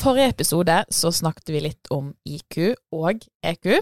forrige 0.00 0.34
episode 0.34 0.76
så 0.92 1.12
snakket 1.14 1.52
vi 1.54 1.62
litt 1.68 1.90
om 1.94 2.12
IQ 2.28 2.74
og 2.96 3.24
EQ. 3.46 3.80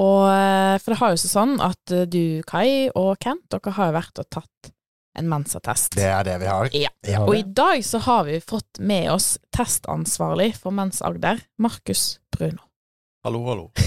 Og 0.00 0.26
eh, 0.32 0.76
For 0.80 0.92
det 0.92 1.00
har 1.00 1.12
jo 1.12 1.20
seg 1.20 1.32
sånn 1.34 1.56
at 1.64 1.94
eh, 1.94 2.06
du, 2.08 2.22
Kai, 2.48 2.88
og 2.96 3.16
Kent, 3.22 3.46
dere 3.52 3.74
har 3.76 3.90
jo 3.90 3.98
vært 3.98 4.22
og 4.22 4.30
tatt 4.32 4.70
en 5.18 5.26
mensatest. 5.28 5.96
Det 5.98 6.06
er 6.06 6.24
det 6.24 6.36
vi 6.40 6.48
har. 6.48 6.70
Ja. 6.76 6.92
Ja. 7.06 7.24
Og 7.26 7.34
i 7.36 7.42
dag 7.44 7.82
så 7.84 8.00
har 8.06 8.24
vi 8.28 8.38
fått 8.40 8.78
med 8.78 9.10
oss 9.12 9.34
testansvarlig 9.54 10.52
for 10.60 10.72
Mens 10.74 11.02
Agder, 11.04 11.42
Markus 11.60 12.20
Bruno. 12.32 12.62
Hallo, 13.26 13.42
hallo. 13.50 13.68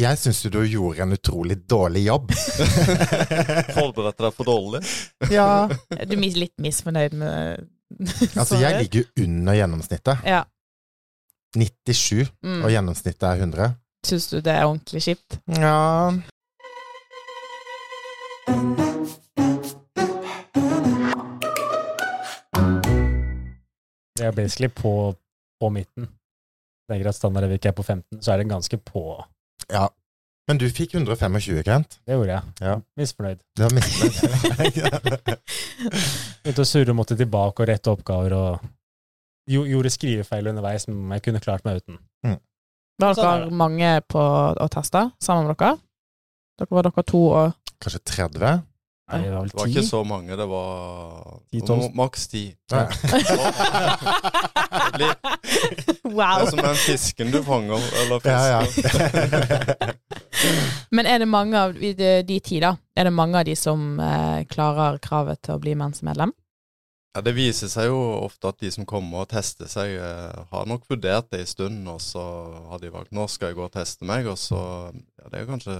Jeg 0.00 0.16
syns 0.16 0.38
du 0.48 0.60
gjorde 0.64 1.02
en 1.02 1.12
utrolig 1.12 1.58
dårlig 1.68 2.06
jobb. 2.06 2.30
Forberedte 3.74 4.22
deg 4.22 4.36
for 4.38 4.48
dårlig. 4.48 4.80
ja. 5.34 5.66
Du 5.68 6.14
er 6.14 6.38
litt 6.38 6.54
misfornøyd 6.62 7.18
med 7.20 7.66
Altså, 8.40 8.56
jeg 8.60 8.82
ligger 8.82 9.00
jo 9.02 9.24
under 9.24 9.54
gjennomsnittet. 9.58 10.18
Ja. 10.24 10.42
97, 11.56 12.30
Mm. 12.42 12.62
og 12.64 12.70
gjennomsnittet 12.70 13.22
er 13.26 13.40
100. 13.42 13.74
Syns 14.06 14.28
du 14.30 14.36
det 14.40 14.52
er 14.54 14.64
ordentlig 14.64 15.02
kjipt? 15.02 15.40
Ja 15.58 16.12
Det 24.16 24.26
er 24.26 24.32
basically 24.36 24.68
på, 24.68 24.92
på 25.60 25.68
midten. 25.72 26.08
Legger 26.90 27.08
at 27.12 27.14
standardrevik 27.16 27.64
er 27.70 27.72
på 27.76 27.82
15, 27.86 28.20
så 28.22 28.32
er 28.32 28.42
det 28.42 28.48
ganske 28.50 28.76
på. 28.76 29.04
Ja. 29.70 29.86
Men 30.50 30.58
du 30.58 30.64
fikk 30.66 30.96
125, 30.98 31.62
Kent. 31.62 32.00
Det 32.02 32.16
gjorde 32.16 32.32
jeg. 32.34 32.42
Ja. 32.58 32.72
Misfornøyd. 32.98 33.38
Du 33.54 33.62
har 33.62 33.70
mistet 33.70 34.16
Begynte 36.42 36.64
å 36.64 36.66
surre 36.66 36.90
og 36.90 36.98
måtte 36.98 37.14
tilbake 37.14 37.62
og 37.62 37.70
rette 37.70 37.92
oppgaver 37.92 38.34
og 38.34 38.64
jo, 39.50 39.62
gjorde 39.62 39.92
skrivefeil 39.94 40.50
underveis 40.50 40.88
som 40.88 41.14
jeg 41.14 41.22
kunne 41.22 41.42
klart 41.44 41.62
meg 41.66 41.78
uten. 41.78 42.00
Var 43.00 43.14
Sånn 43.14 43.28
er 43.28 43.44
dere 43.44 43.60
mange 43.62 43.92
på 44.10 44.20
å 44.20 44.66
teste 44.74 45.06
sammen 45.22 45.46
med 45.46 45.54
dere? 45.54 45.78
Dere 46.58 46.76
var 46.80 46.88
dere 46.88 47.06
to 47.06 47.22
og 47.30 47.54
Kanskje 47.80 48.02
30? 48.10 48.58
Nei, 49.10 49.18
det 49.24 49.30
var 49.32 49.40
vel 49.40 49.48
Det 49.50 49.56
var 49.60 49.66
ikke 49.72 49.82
så 49.88 50.00
mange, 50.06 50.36
det 50.38 50.46
var 50.48 51.40
Ti, 51.50 51.60
tolv. 51.66 51.88
maks 51.98 52.28
ti. 52.30 52.42
Ja. 52.70 52.84
Det 52.86 52.94
blir- 54.94 55.16
Det 55.20 55.26
Wow! 56.10 56.40
er 56.42 56.46
som 56.50 56.58
den 56.58 56.74
fisken 56.76 57.30
du 57.32 57.42
fanger, 57.42 57.78
eller 58.02 58.20
Ja, 58.24 58.60
fisker. 58.64 58.98
ja. 59.80 59.92
Men 60.96 61.06
er 61.06 61.18
det 61.22 61.28
mange 61.28 61.58
av 61.58 61.72
de, 61.74 61.94
de 62.26 62.38
ti, 62.40 62.60
da? 62.60 62.74
Er 62.96 63.04
det 63.04 63.12
mange 63.12 63.38
av 63.38 63.44
de 63.46 63.54
som 63.56 64.00
eh, 64.00 64.44
klarer 64.50 64.98
kravet 65.02 65.38
til 65.42 65.54
å 65.54 65.58
bli 65.62 65.74
mensmedlem? 65.78 66.32
Ja, 67.14 67.20
det 67.26 67.34
viser 67.34 67.68
seg 67.70 67.86
jo 67.90 67.98
ofte 68.24 68.48
at 68.52 68.58
de 68.62 68.70
som 68.70 68.86
kommer 68.86 69.18
og 69.24 69.28
tester 69.32 69.66
seg, 69.70 69.96
eh, 69.98 70.42
har 70.52 70.66
nok 70.70 70.82
vurdert 70.90 71.30
det 71.30 71.40
en 71.44 71.50
stund, 71.50 71.88
og 71.90 72.00
så 72.02 72.22
har 72.70 72.78
de 72.82 72.90
valgt 72.94 73.12
nå 73.14 73.26
skal 73.30 73.48
jeg 73.50 73.56
gå 73.58 73.64
og 73.66 73.72
teste 73.74 74.04
meg, 74.06 74.26
og 74.30 74.38
så 74.38 74.60
ja, 74.94 75.24
Det 75.30 75.40
er 75.40 75.46
kanskje 75.50 75.76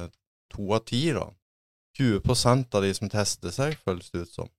to 0.54 0.62
av 0.74 0.80
ti, 0.90 1.04
da. 1.14 1.26
20% 2.00 2.76
av 2.78 2.82
de 2.86 2.90
som 2.96 3.12
tester 3.12 3.54
seg, 3.54 3.76
føles 3.84 4.10
det 4.10 4.24
ut 4.24 4.34
som. 4.40 4.50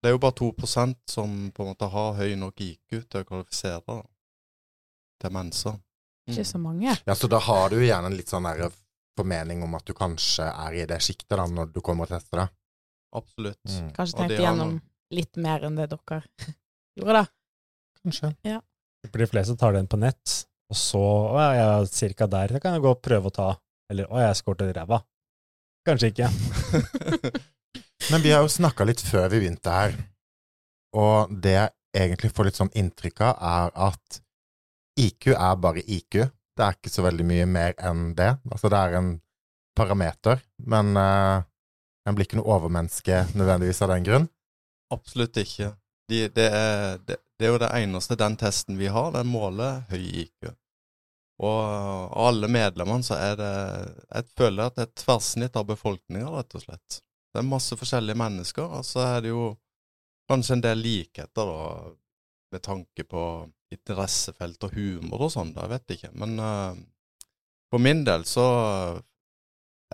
Det 0.00 0.08
er 0.08 0.14
jo 0.14 0.22
bare 0.22 0.36
2% 0.38 1.12
som 1.12 1.32
på 1.52 1.64
en 1.64 1.72
måte 1.74 1.88
har 1.92 2.14
høy 2.16 2.36
nok 2.40 2.62
IQ 2.64 3.02
til 3.02 3.20
å 3.20 3.26
kvalifisere 3.28 3.82
da, 3.84 5.32
mensa. 5.34 5.74
Ikke 6.30 6.46
så 6.46 6.60
mange. 6.62 6.94
ja, 6.94 7.16
så 7.16 7.28
da 7.28 7.40
har 7.42 7.72
du 7.72 7.80
gjerne 7.82 8.08
en 8.08 8.16
litt 8.16 8.30
sånn 8.30 8.46
der 8.48 8.70
formening 9.18 9.64
om 9.66 9.74
at 9.76 9.84
du 9.84 9.92
kanskje 9.96 10.46
er 10.48 10.78
i 10.78 10.86
det 10.88 11.00
sjiktet 11.04 11.36
da, 11.36 11.44
når 11.44 11.74
du 11.74 11.80
kommer 11.84 12.08
og 12.08 12.14
tester 12.14 12.44
det. 12.44 12.48
Absolutt. 13.20 13.60
Mm. 13.66 13.90
Kanskje 13.96 14.20
tenkt 14.20 14.36
tenkte 14.36 14.56
noen... 14.56 14.76
litt 15.12 15.40
mer 15.42 15.66
enn 15.66 15.76
det 15.76 15.90
dere 15.90 16.22
gjorde, 17.00 17.20
da. 17.20 17.24
Kanskje. 18.00 18.32
For 19.10 19.20
de 19.20 19.28
fleste 19.28 19.56
tar 19.60 19.76
den 19.76 19.90
på 19.90 19.98
nett, 20.00 20.36
og 20.70 20.78
så 20.78 21.02
Å, 21.02 21.40
jeg 21.50 21.64
er 21.66 21.90
cirka 21.90 22.28
der. 22.30 22.54
Da 22.54 22.62
kan 22.62 22.76
jeg 22.76 22.84
gå 22.84 22.94
og 22.94 23.02
prøve 23.04 23.28
å 23.28 23.34
ta. 23.34 23.48
Eller 23.90 24.06
å, 24.08 24.20
jeg 24.22 24.38
skåret 24.38 24.70
ræva. 24.76 25.00
Kanskje 25.86 26.10
ikke. 26.12 26.28
Men 28.10 28.24
vi 28.24 28.32
har 28.34 28.42
jo 28.44 28.52
snakka 28.52 28.84
litt 28.88 29.02
før 29.04 29.28
vi 29.32 29.42
begynte 29.44 29.72
her, 29.72 29.94
og 30.96 31.30
det 31.30 31.54
jeg 31.56 31.70
egentlig 32.04 32.30
får 32.34 32.48
litt 32.48 32.58
sånn 32.58 32.72
inntrykk 32.78 33.22
av, 33.26 33.40
er 33.40 33.72
at 33.88 34.20
IQ 35.00 35.32
er 35.34 35.58
bare 35.62 35.84
IQ. 35.84 36.24
Det 36.56 36.66
er 36.66 36.76
ikke 36.76 36.92
så 36.92 37.04
veldig 37.06 37.26
mye 37.26 37.46
mer 37.48 37.76
enn 37.78 38.10
det. 38.18 38.32
Altså, 38.50 38.70
det 38.72 38.80
er 38.80 38.96
en 38.98 39.12
parameter, 39.78 40.42
men 40.66 40.92
uh, 40.98 41.42
en 42.06 42.16
blir 42.16 42.26
ikke 42.26 42.40
noe 42.40 42.50
overmenneske 42.56 43.22
nødvendigvis 43.38 43.82
av 43.86 43.94
den 43.94 44.06
grunn. 44.06 44.28
Absolutt 44.92 45.38
ikke. 45.40 45.72
De, 46.10 46.24
det, 46.34 46.48
er, 46.50 46.98
det, 47.06 47.20
det 47.38 47.46
er 47.46 47.54
jo 47.54 47.62
det 47.62 47.70
eneste 47.78 48.18
den 48.18 48.36
testen 48.38 48.80
vi 48.80 48.90
har, 48.90 49.12
den 49.14 49.30
måler 49.30 49.84
høy 49.92 50.02
IQ. 50.24 50.50
Og 51.40 52.16
alle 52.20 52.50
medlemmene 52.52 53.06
så 53.06 53.16
er 53.16 53.38
det 53.40 53.52
Jeg 54.10 54.26
føler 54.36 54.66
at 54.66 54.76
det 54.76 54.82
er 54.84 54.90
et 54.90 55.02
tverrsnitt 55.02 55.56
av 55.56 55.68
befolkninga, 55.70 56.28
rett 56.34 56.56
og 56.58 56.64
slett. 56.66 57.00
Det 57.30 57.40
er 57.40 57.48
masse 57.48 57.78
forskjellige 57.78 58.18
mennesker, 58.18 58.66
og 58.80 58.84
så 58.84 59.04
er 59.06 59.24
det 59.24 59.32
jo 59.32 59.44
kanskje 60.30 60.58
en 60.58 60.64
del 60.66 60.82
likheter, 60.84 61.52
da, 61.52 61.92
med 62.50 62.64
tanke 62.66 63.06
på 63.06 63.22
interessefelt 63.70 64.66
og 64.66 64.74
humor 64.74 65.28
og 65.28 65.32
sånn, 65.32 65.54
jeg 65.54 65.70
vet 65.70 65.94
ikke. 65.94 66.10
Men 66.18 66.34
uh, 66.42 66.74
for 67.70 67.82
min 67.82 68.02
del 68.06 68.26
så 68.26 68.46
uh, 68.50 68.98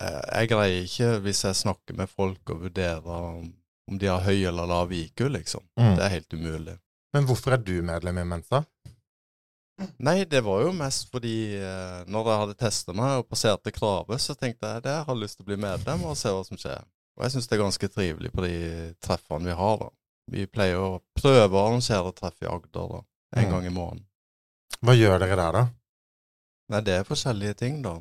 Jeg 0.01 0.49
greier 0.49 0.89
ikke, 0.89 1.11
hvis 1.25 1.45
jeg 1.45 1.61
snakker 1.61 1.97
med 2.01 2.09
folk 2.11 2.55
og 2.55 2.65
vurderer 2.65 3.13
om 3.13 3.53
om 3.91 3.99
de 3.99 4.09
har 4.11 4.25
høy 4.27 4.47
eller 4.49 4.67
lav 4.67 4.93
IQ, 4.93 5.29
liksom. 5.31 5.65
Mm. 5.79 5.93
Det 5.97 6.05
er 6.05 6.15
helt 6.17 6.35
umulig. 6.35 6.75
Men 7.15 7.29
hvorfor 7.29 7.55
er 7.57 7.63
du 7.63 7.77
medlem 7.87 8.19
i 8.19 8.27
Mensa? 8.27 8.65
Nei, 10.01 10.25
det 10.25 10.41
var 10.47 10.63
jo 10.65 10.71
mest 10.73 11.11
fordi 11.13 11.35
eh, 11.59 11.99
når 12.09 12.29
jeg 12.31 12.41
hadde 12.43 12.55
testa 12.61 12.95
meg 12.97 13.19
og 13.21 13.27
passerte 13.29 13.73
kravet, 13.77 14.23
så 14.25 14.33
tenkte 14.39 14.71
jeg 14.73 14.85
det 14.87 14.95
jeg 14.95 15.05
har 15.11 15.19
lyst 15.21 15.37
til 15.37 15.45
å 15.45 15.51
bli 15.51 15.59
medlem 15.61 16.05
og 16.09 16.17
se 16.17 16.33
hva 16.33 16.43
som 16.47 16.57
skjer. 16.61 16.81
Og 17.17 17.25
jeg 17.27 17.35
syns 17.35 17.49
det 17.49 17.57
er 17.59 17.63
ganske 17.65 17.89
trivelig 17.93 18.31
på 18.33 18.45
de 18.45 18.55
treffene 19.05 19.51
vi 19.51 19.57
har, 19.57 19.77
da. 19.85 19.91
Vi 20.33 20.47
pleier 20.51 20.81
å 20.81 20.89
prøve 21.17 21.55
å 21.55 21.67
arrangere 21.69 22.11
treff 22.17 22.41
i 22.43 22.49
Agder 22.51 22.89
da, 22.97 23.03
en 23.37 23.45
Mm. 23.47 23.51
gang 23.53 23.67
i 23.69 23.75
måneden. 23.77 24.07
Hva 24.83 24.95
gjør 24.97 25.19
dere 25.23 25.37
der, 25.39 25.53
da? 25.61 25.65
Nei, 26.73 26.81
det 26.83 26.95
er 26.99 27.05
forskjellige 27.09 27.55
ting, 27.61 27.83
da. 27.85 27.95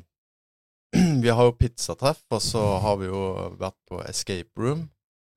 Vi 1.22 1.28
har 1.28 1.44
jo 1.44 1.54
pizzatreff, 1.60 2.24
og 2.30 2.40
så 2.42 2.62
har 2.82 2.96
vi 3.00 3.06
jo 3.12 3.22
vært 3.60 3.76
på 3.88 4.00
escape 4.08 4.50
room. 4.58 4.88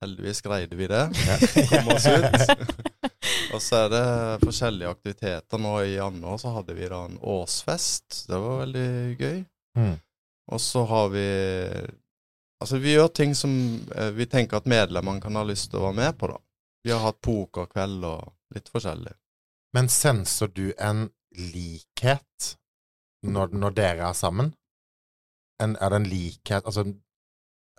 Heldigvis 0.02 0.40
greide 0.42 0.76
vi 0.76 0.86
det. 0.88 1.04
Kom 1.70 1.92
oss 1.94 2.06
ut. 2.08 2.86
og 3.54 3.62
så 3.62 3.84
er 3.84 3.88
det 3.92 4.04
forskjellige 4.44 4.90
aktiviteter. 4.90 5.58
Nå 5.58 5.72
i 5.82 5.96
januar 5.96 6.38
så 6.38 6.52
hadde 6.54 6.76
vi 6.76 6.88
da 6.90 7.00
en 7.08 7.18
årsfest. 7.18 8.24
Det 8.28 8.38
var 8.38 8.62
veldig 8.62 8.90
gøy. 9.18 9.42
Mm. 9.78 9.96
Og 10.52 10.60
så 10.60 10.84
har 10.84 11.10
vi 11.14 11.26
Altså, 12.60 12.76
vi 12.76 12.92
gjør 12.92 13.06
ting 13.08 13.30
som 13.32 13.52
eh, 13.96 14.10
vi 14.12 14.26
tenker 14.28 14.58
at 14.58 14.66
medlemmene 14.68 15.22
kan 15.24 15.32
ha 15.38 15.46
lyst 15.48 15.70
til 15.70 15.78
å 15.80 15.86
være 15.86 15.96
med 15.96 16.16
på, 16.20 16.28
da. 16.28 16.34
Vi 16.84 16.92
har 16.92 17.00
hatt 17.06 17.16
pokerkveld 17.24 18.04
og 18.04 18.34
litt 18.52 18.68
forskjellig. 18.68 19.14
Men 19.72 19.88
senser 19.88 20.50
du 20.52 20.66
en 20.76 21.06
likhet 21.54 22.50
når, 23.24 23.54
når 23.56 23.76
dere 23.78 24.10
er 24.10 24.18
sammen? 24.18 24.52
En, 25.62 25.72
er 25.76 25.92
det 25.92 26.02
en 26.02 26.10
likhet 26.10 26.68
Altså, 26.68 26.84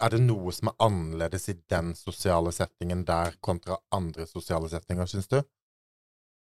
er 0.01 0.13
det 0.13 0.21
noe 0.23 0.53
som 0.53 0.71
er 0.71 0.77
annerledes 0.87 1.49
i 1.53 1.57
den 1.69 1.93
sosiale 1.97 2.53
settingen 2.55 3.03
der 3.05 3.37
kontra 3.41 3.77
andre 3.93 4.25
sosiale 4.29 4.69
settinger, 4.69 5.09
syns 5.09 5.29
du? 5.29 5.43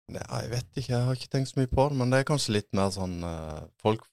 Nei, 0.06 0.22
jeg 0.44 0.50
vet 0.52 0.68
ikke, 0.78 0.92
jeg 0.92 1.02
har 1.08 1.16
ikke 1.18 1.30
tenkt 1.32 1.50
så 1.50 1.58
mye 1.58 1.70
på 1.70 1.88
det, 1.90 1.96
men 1.98 2.12
det 2.12 2.20
er 2.22 2.28
kanskje 2.28 2.52
litt 2.54 2.68
mer 2.78 2.92
sånn 2.94 3.16
eh, 3.26 3.64
Folk 3.82 4.04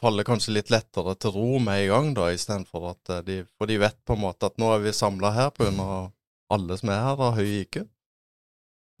faller 0.00 0.24
kanskje 0.28 0.52
litt 0.56 0.70
lettere 0.72 1.14
til 1.20 1.32
ro 1.34 1.58
med 1.60 1.82
en 1.82 1.88
gang, 1.92 2.10
da, 2.16 2.26
istedenfor 2.36 2.90
at 2.90 3.12
eh, 3.14 3.22
de 3.24 3.36
For 3.56 3.68
de 3.70 3.78
vet 3.80 3.96
på 4.04 4.12
en 4.16 4.22
måte 4.26 4.50
at 4.50 4.58
nå 4.60 4.68
er 4.74 4.84
vi 4.84 4.92
samla 4.96 5.30
her 5.36 5.50
på 5.56 5.64
grunn 5.64 5.80
av 5.80 6.10
alle 6.52 6.76
som 6.78 6.92
er 6.92 7.00
her, 7.02 7.16
har 7.24 7.32
høy 7.40 7.48
IQ. 7.62 7.80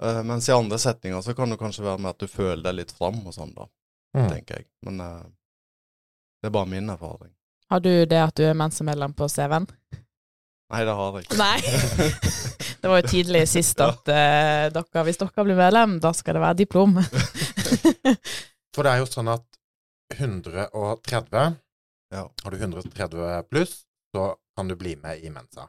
Eh, 0.02 0.22
mens 0.26 0.48
i 0.48 0.56
andre 0.56 0.80
setninger 0.82 1.20
så 1.22 1.36
kan 1.36 1.52
det 1.52 1.60
kanskje 1.60 1.84
være 1.84 2.00
med 2.02 2.14
at 2.14 2.24
du 2.24 2.26
føler 2.32 2.64
deg 2.64 2.78
litt 2.80 2.96
fram 2.96 3.20
og 3.26 3.36
sånn, 3.36 3.52
da, 3.56 3.68
Mm. 4.16 4.30
tenker 4.32 4.56
jeg. 4.62 4.66
Men 4.88 4.96
det 6.40 6.48
er 6.48 6.52
bare 6.54 6.66
min 6.72 6.88
erfaring. 6.88 7.34
Har 7.68 7.80
du 7.84 7.90
det 8.08 8.16
at 8.22 8.34
du 8.38 8.44
er 8.48 8.54
mensemedlem 8.56 9.12
på 9.12 9.28
CV-en? 9.28 9.66
Nei, 10.72 10.84
det 10.88 10.94
har 10.96 11.18
jeg 11.18 11.26
ikke. 11.26 11.36
Nei. 11.36 11.60
Det 12.86 12.90
var 12.92 13.00
jo 13.02 13.10
tydelig 13.10 13.40
sist 13.50 13.80
at 13.82 14.10
uh, 14.14 14.68
dere, 14.70 15.02
hvis 15.08 15.18
dere 15.18 15.42
blir 15.42 15.58
medlem, 15.58 15.96
da 15.98 16.12
skal 16.14 16.36
det 16.36 16.42
være 16.44 16.58
diplom. 16.60 16.92
For 18.76 18.86
det 18.86 18.92
er 18.92 19.00
jo 19.00 19.08
sånn 19.10 19.30
at 19.32 19.46
130 20.14 21.56
Ja. 22.14 22.20
Har 22.22 22.54
du 22.54 22.60
130 22.60 23.48
pluss, 23.50 23.80
så 24.14 24.28
kan 24.54 24.70
du 24.70 24.76
bli 24.78 24.94
med 25.02 25.24
i 25.26 25.32
Mensa. 25.34 25.66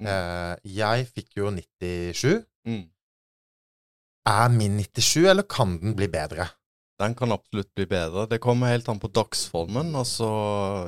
Mm. 0.00 0.08
Uh, 0.08 0.54
jeg 0.64 1.04
fikk 1.12 1.36
jo 1.42 1.50
97. 1.52 2.40
Mm. 2.64 2.86
Er 4.32 4.54
min 4.54 4.78
97, 4.80 5.26
eller 5.28 5.44
kan 5.44 5.76
den 5.82 5.92
bli 5.98 6.08
bedre? 6.08 6.48
Den 7.04 7.12
kan 7.18 7.36
absolutt 7.36 7.74
bli 7.76 7.84
bedre. 7.90 8.24
Det 8.30 8.40
kommer 8.40 8.72
helt 8.72 8.88
an 8.88 9.02
på 9.02 9.12
dagsformen. 9.12 9.92
Altså, 10.00 10.30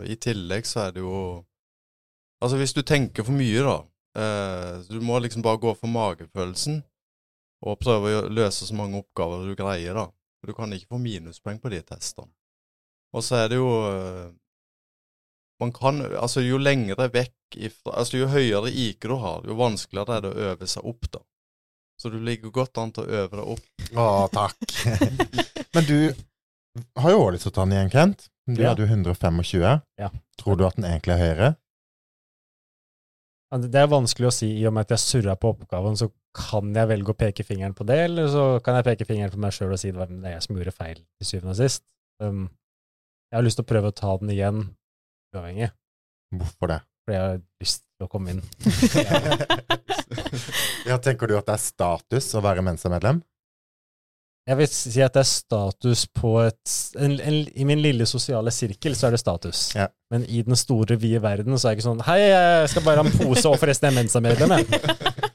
i 0.09 0.17
tillegg 0.17 0.65
så 0.65 0.87
er 0.87 0.97
det 0.97 1.05
jo 1.05 1.44
Altså 2.37 2.59
hvis 2.61 2.75
du 2.77 2.82
tenker 2.85 3.25
for 3.25 3.32
mye, 3.32 3.62
da. 3.65 3.79
Eh, 4.17 4.79
du 4.89 5.01
må 5.05 5.19
liksom 5.21 5.43
bare 5.45 5.61
gå 5.61 5.75
for 5.77 5.93
magefølelsen. 5.93 6.83
og 7.67 7.79
prøve 7.81 8.11
å 8.21 8.29
løse 8.29 8.67
så 8.69 8.75
mange 8.77 8.99
oppgaver 9.01 9.47
du 9.49 9.55
greier, 9.57 9.95
da. 9.97 10.07
For 10.41 10.47
du 10.51 10.55
kan 10.55 10.73
ikke 10.77 10.91
få 10.93 10.99
minuspoeng 11.01 11.59
på 11.61 11.71
de 11.73 11.81
testene. 11.83 12.29
Og 13.17 13.23
så 13.25 13.39
er 13.45 13.49
det 13.49 13.57
jo 13.57 13.71
eh, 13.89 14.27
Man 15.61 15.73
kan 15.73 16.03
Altså, 16.05 16.43
jo 16.45 16.59
lengre 16.61 17.07
vekk 17.09 17.57
ifra 17.57 17.95
Altså, 18.03 18.19
jo 18.21 18.27
høyere 18.29 18.69
IQ 18.69 19.07
du 19.09 19.15
har, 19.23 19.41
jo 19.49 19.55
vanskeligere 19.57 20.19
er 20.19 20.25
det 20.27 20.33
å 20.35 20.45
øve 20.53 20.67
seg 20.69 20.85
opp, 20.85 21.09
da. 21.15 21.23
Så 21.97 22.11
du 22.13 22.19
ligger 22.21 22.53
godt 22.53 22.77
an 22.83 22.93
til 22.93 23.07
å 23.07 23.23
øve 23.23 23.37
deg 23.41 23.53
opp. 23.55 23.85
Å, 23.97 24.29
takk. 24.29 24.59
Men 25.75 25.87
du 25.89 25.97
har 27.01 27.11
jo 27.15 27.23
årlig 27.25 27.41
satt 27.41 27.57
sånn 27.57 27.73
igjen, 27.73 27.89
Kent. 27.91 28.27
Du 28.47 28.61
Ja. 28.63 28.75
hadde 28.75 28.85
jo 28.85 28.91
125. 28.93 29.81
Ja. 29.99 30.11
Tror 30.37 30.57
du 30.61 30.67
at 30.69 30.77
den 30.77 30.85
egentlig 30.85 31.17
er 31.17 31.23
høyere? 31.25 31.49
Det 33.54 33.78
er 33.78 33.87
vanskelig 33.87 34.26
å 34.26 34.34
si, 34.34 34.48
i 34.58 34.64
og 34.66 34.72
med 34.75 34.88
at 34.88 34.96
jeg 34.96 35.02
surra 35.04 35.37
på 35.38 35.52
oppgaven, 35.54 35.94
så 35.98 36.08
kan 36.37 36.72
jeg 36.75 36.88
velge 36.90 37.12
å 37.12 37.16
peke 37.16 37.44
fingeren 37.46 37.76
på 37.78 37.87
det, 37.87 37.98
eller 38.08 38.26
så 38.32 38.46
kan 38.64 38.75
jeg 38.81 38.87
peke 38.88 39.06
fingeren 39.06 39.31
på 39.32 39.38
meg 39.40 39.54
sjøl 39.54 39.70
og 39.72 39.78
si 39.81 39.93
det 39.93 40.00
var 40.00 40.10
det 40.10 40.26
er 40.26 40.34
jeg 40.34 40.46
som 40.48 40.58
gjorde 40.58 40.75
feil 40.75 40.98
til 40.98 41.28
syvende 41.31 41.54
og 41.54 41.60
sist. 41.60 41.84
Um, 42.22 42.48
jeg 43.31 43.38
har 43.38 43.46
lyst 43.46 43.60
til 43.60 43.66
å 43.66 43.70
prøve 43.70 43.93
å 43.93 43.96
ta 43.96 44.16
den 44.20 44.34
igjen, 44.34 44.60
uavhengig, 45.34 45.70
Hvorfor 46.34 46.72
det? 46.75 46.81
fordi 47.06 47.14
jeg 47.16 47.22
har 47.22 47.38
lyst 47.62 47.84
til 47.87 48.08
å 48.08 48.10
komme 48.10 48.34
inn. 48.34 48.43
Ja, 50.87 50.98
Tenker 51.02 51.26
du 51.26 51.34
at 51.34 51.48
det 51.48 51.56
er 51.56 51.62
status 51.62 52.28
å 52.38 52.43
være 52.44 52.62
Mensa-medlem? 52.62 53.19
Jeg 54.46 54.58
vil 54.60 54.69
si 54.70 55.00
at 55.02 55.14
det 55.16 55.25
er 55.25 55.26
status 55.26 56.04
på 56.14 56.37
et 56.44 56.75
en, 57.02 57.16
en, 57.19 57.38
I 57.50 57.64
min 57.66 57.81
lille 57.82 58.06
sosiale 58.06 58.52
sirkel 58.54 58.94
så 58.94 59.08
er 59.08 59.16
det 59.16 59.20
status. 59.20 59.72
Ja. 59.75 59.88
Men 60.14 60.22
i 60.31 60.43
den 60.46 60.54
store, 60.58 60.94
vide 61.02 61.19
verden 61.22 61.58
så 61.58 61.66
er 61.69 61.75
det 61.75 61.81
ikke 61.81 61.88
sånn 61.88 62.04
Hei, 62.06 62.20
jeg 62.31 62.69
skal 62.70 62.84
bare 62.87 63.02
ha 63.02 63.08
en 63.08 63.16
pose, 63.19 63.43
og 63.50 63.58
forresten 63.58 63.88
jeg 63.88 63.94
er 63.94 63.98
Mensa-medlem, 63.98 64.54
jeg. 64.60 64.66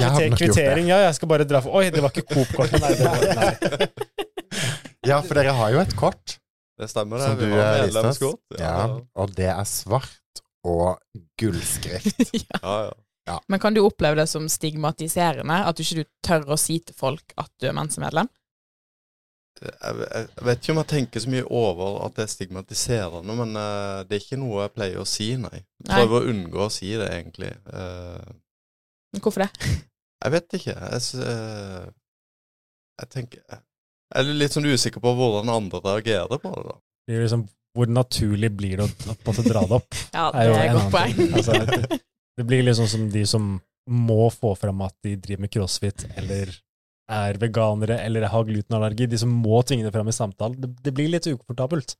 Jeg 0.00 0.14
hadde 0.14 0.28
nok 0.32 0.40
gjort 0.40 0.56
det. 0.56 0.62
Kvittering, 0.62 0.86
ja. 0.88 0.96
Jeg 1.04 1.14
skal 1.18 1.28
bare 1.28 1.44
dra 1.44 1.60
for 1.60 1.76
Oi, 1.76 1.90
det 1.92 2.00
var 2.00 2.14
ikke 2.14 2.32
Coop-kortet, 2.32 2.80
nei. 2.80 2.94
Nei. 3.36 3.88
Ja, 5.10 5.18
for 5.24 5.36
dere 5.38 5.52
har 5.56 5.70
jo 5.72 5.80
et 5.80 5.92
kort 5.96 6.34
Det 6.80 6.88
stemmer, 6.90 7.20
det. 7.20 7.28
som 7.28 7.38
Vi 7.40 7.50
har 7.52 7.84
medlemskort. 7.84 8.40
Ja, 8.60 8.74
og 9.16 9.36
det 9.36 9.48
er 9.52 9.68
svart 9.68 10.42
og 10.66 10.98
gullskrift. 11.40 12.20
ja. 12.46 12.58
ja, 12.60 12.74
ja. 13.28 13.38
Men 13.48 13.62
kan 13.62 13.76
du 13.76 13.82
oppleve 13.84 14.18
det 14.20 14.26
som 14.32 14.48
stigmatiserende? 14.50 15.62
At 15.68 15.78
du 15.78 15.84
ikke 15.84 16.08
tør 16.26 16.52
å 16.56 16.58
si 16.60 16.80
til 16.84 16.96
folk 16.96 17.36
at 17.40 17.50
du 17.60 17.68
er 17.70 17.76
mensemedlem? 17.76 18.28
Jeg, 19.60 20.26
vet 20.46 20.62
ikke 20.62 20.72
om 20.72 20.78
jeg 20.80 20.88
tenker 20.88 21.20
så 21.20 21.30
mye 21.32 21.44
over 21.52 21.98
at 22.06 22.14
det 22.16 22.24
er 22.24 22.30
stigmatiserende, 22.32 23.34
men 23.36 23.50
eh, 23.60 23.98
det 24.08 24.16
er 24.16 24.22
ikke 24.24 24.38
noe 24.40 24.62
jeg 24.64 24.72
pleier 24.72 25.02
å 25.02 25.08
si, 25.08 25.34
nei. 25.40 25.58
Jeg 25.60 25.88
Nei. 25.90 25.98
Prøver 25.98 26.16
å 26.16 26.30
unngå 26.32 26.62
å 26.64 26.70
si 26.72 26.92
det, 26.96 27.08
egentlig. 27.12 27.50
Eh, 27.68 29.18
Hvorfor 29.20 29.44
det? 29.44 29.50
jeg 30.24 30.34
vet 30.36 30.56
ikke. 30.60 30.76
Jeg, 30.76 31.24
eh, 31.26 31.90
jeg 33.02 33.12
tenker 33.12 33.42
Jeg 33.50 33.60
er 34.22 34.32
litt 34.40 34.56
sånn 34.56 34.68
usikker 34.70 35.04
på 35.04 35.12
hvordan 35.18 35.52
andre 35.52 35.82
reagerer 35.84 36.40
på 36.40 36.54
det, 36.56 36.64
da. 36.70 36.78
Det 37.08 37.18
er 37.18 37.26
liksom, 37.26 37.44
hvor 37.76 37.92
naturlig 38.00 38.52
blir 38.56 38.80
det 38.80 38.86
å, 38.88 38.94
på 39.12 39.12
en 39.12 39.28
måte 39.28 39.44
dra 39.46 39.66
det 39.66 39.76
opp? 39.80 40.00
Ja, 40.16 40.30
er 40.32 40.40
det 40.40 40.56
er 40.56 40.62
en 40.62 40.70
et 40.70 40.78
godt 40.78 40.94
poeng. 40.96 41.36
Altså, 41.36 41.60
det, 41.68 42.00
det 42.40 42.48
blir 42.48 42.72
sånn 42.80 42.90
som 42.96 43.06
de 43.12 43.26
som 43.28 43.52
må 43.90 44.24
få 44.32 44.54
fram 44.56 44.80
at 44.86 44.96
de 45.04 45.16
driver 45.20 45.44
med 45.44 45.52
crossfit, 45.52 46.06
eller 46.16 46.52
er 47.10 47.38
veganere, 47.42 47.98
eller 48.04 48.28
har 48.30 48.46
glutenallergi. 48.46 49.08
De 49.10 49.18
som 49.20 49.32
må 49.32 49.62
tvinge 49.66 49.86
det 49.86 49.92
fram 49.94 50.08
i 50.10 50.14
samtalen. 50.14 50.58
Det, 50.60 50.70
det 50.84 50.94
blir 50.96 51.10
litt 51.12 51.26
ukomfortabelt. 51.26 51.96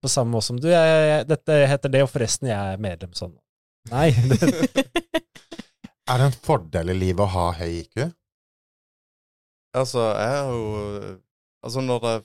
På 0.00 0.08
samme 0.08 0.32
måte 0.32 0.48
som 0.48 0.60
du, 0.60 0.70
jeg, 0.72 1.00
jeg, 1.10 1.26
dette 1.28 1.56
heter 1.68 1.92
det, 1.92 2.04
og 2.06 2.12
forresten, 2.12 2.48
jeg 2.48 2.74
er 2.74 2.80
medlem 2.80 3.12
sånn. 3.16 3.34
Nei. 3.92 4.10
Det, 4.14 4.86
Er 6.10 6.18
det 6.18 6.26
en 6.26 6.40
fordel 6.42 6.90
i 6.90 6.96
livet 6.98 7.22
å 7.22 7.30
ha 7.30 7.50
høy 7.54 7.68
IQ? 7.84 8.00
Altså, 9.78 10.08
jeg 10.18 10.30
har 10.34 10.48
jo 10.50 11.18
Altså, 11.60 11.82
når 11.84 11.98
det 12.02 12.12
er 12.16 12.22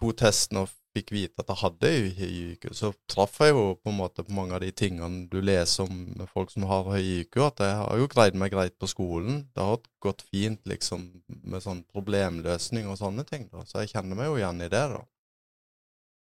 to 0.00 0.10
testen 0.16 0.62
og 0.62 0.70
fikk 0.98 1.12
vite 1.14 1.42
at 1.42 1.50
jeg 1.52 1.60
hadde 1.62 1.90
høy 2.18 2.32
IQ, 2.52 2.68
så 2.76 2.92
traff 3.10 3.38
jeg 3.42 3.54
jo 3.54 3.64
på 3.80 3.92
en 3.92 3.98
måte 3.98 4.24
på 4.26 4.34
mange 4.36 4.56
av 4.56 4.62
de 4.64 4.70
tingene 4.76 5.26
du 5.32 5.38
leser 5.40 5.86
om 5.86 6.26
folk 6.32 6.52
som 6.52 6.66
har 6.70 6.90
høy 6.92 7.00
IQ, 7.22 7.40
at 7.46 7.62
jeg 7.64 7.76
har 7.80 8.02
jo 8.02 8.10
greid 8.12 8.38
meg 8.38 8.52
greit 8.54 8.76
på 8.78 8.90
skolen. 8.90 9.44
Det 9.54 9.64
har 9.64 9.80
gått 10.04 10.26
fint, 10.28 10.60
liksom, 10.68 11.06
med 11.48 11.64
sånn 11.64 11.84
problemløsning 11.92 12.90
og 12.90 12.98
sånne 13.00 13.24
ting, 13.28 13.48
da. 13.52 13.64
Så 13.68 13.82
jeg 13.82 13.94
kjenner 13.94 14.18
meg 14.18 14.30
jo 14.30 14.38
igjen 14.40 14.66
i 14.66 14.70
det, 14.72 14.84
da. 14.94 15.02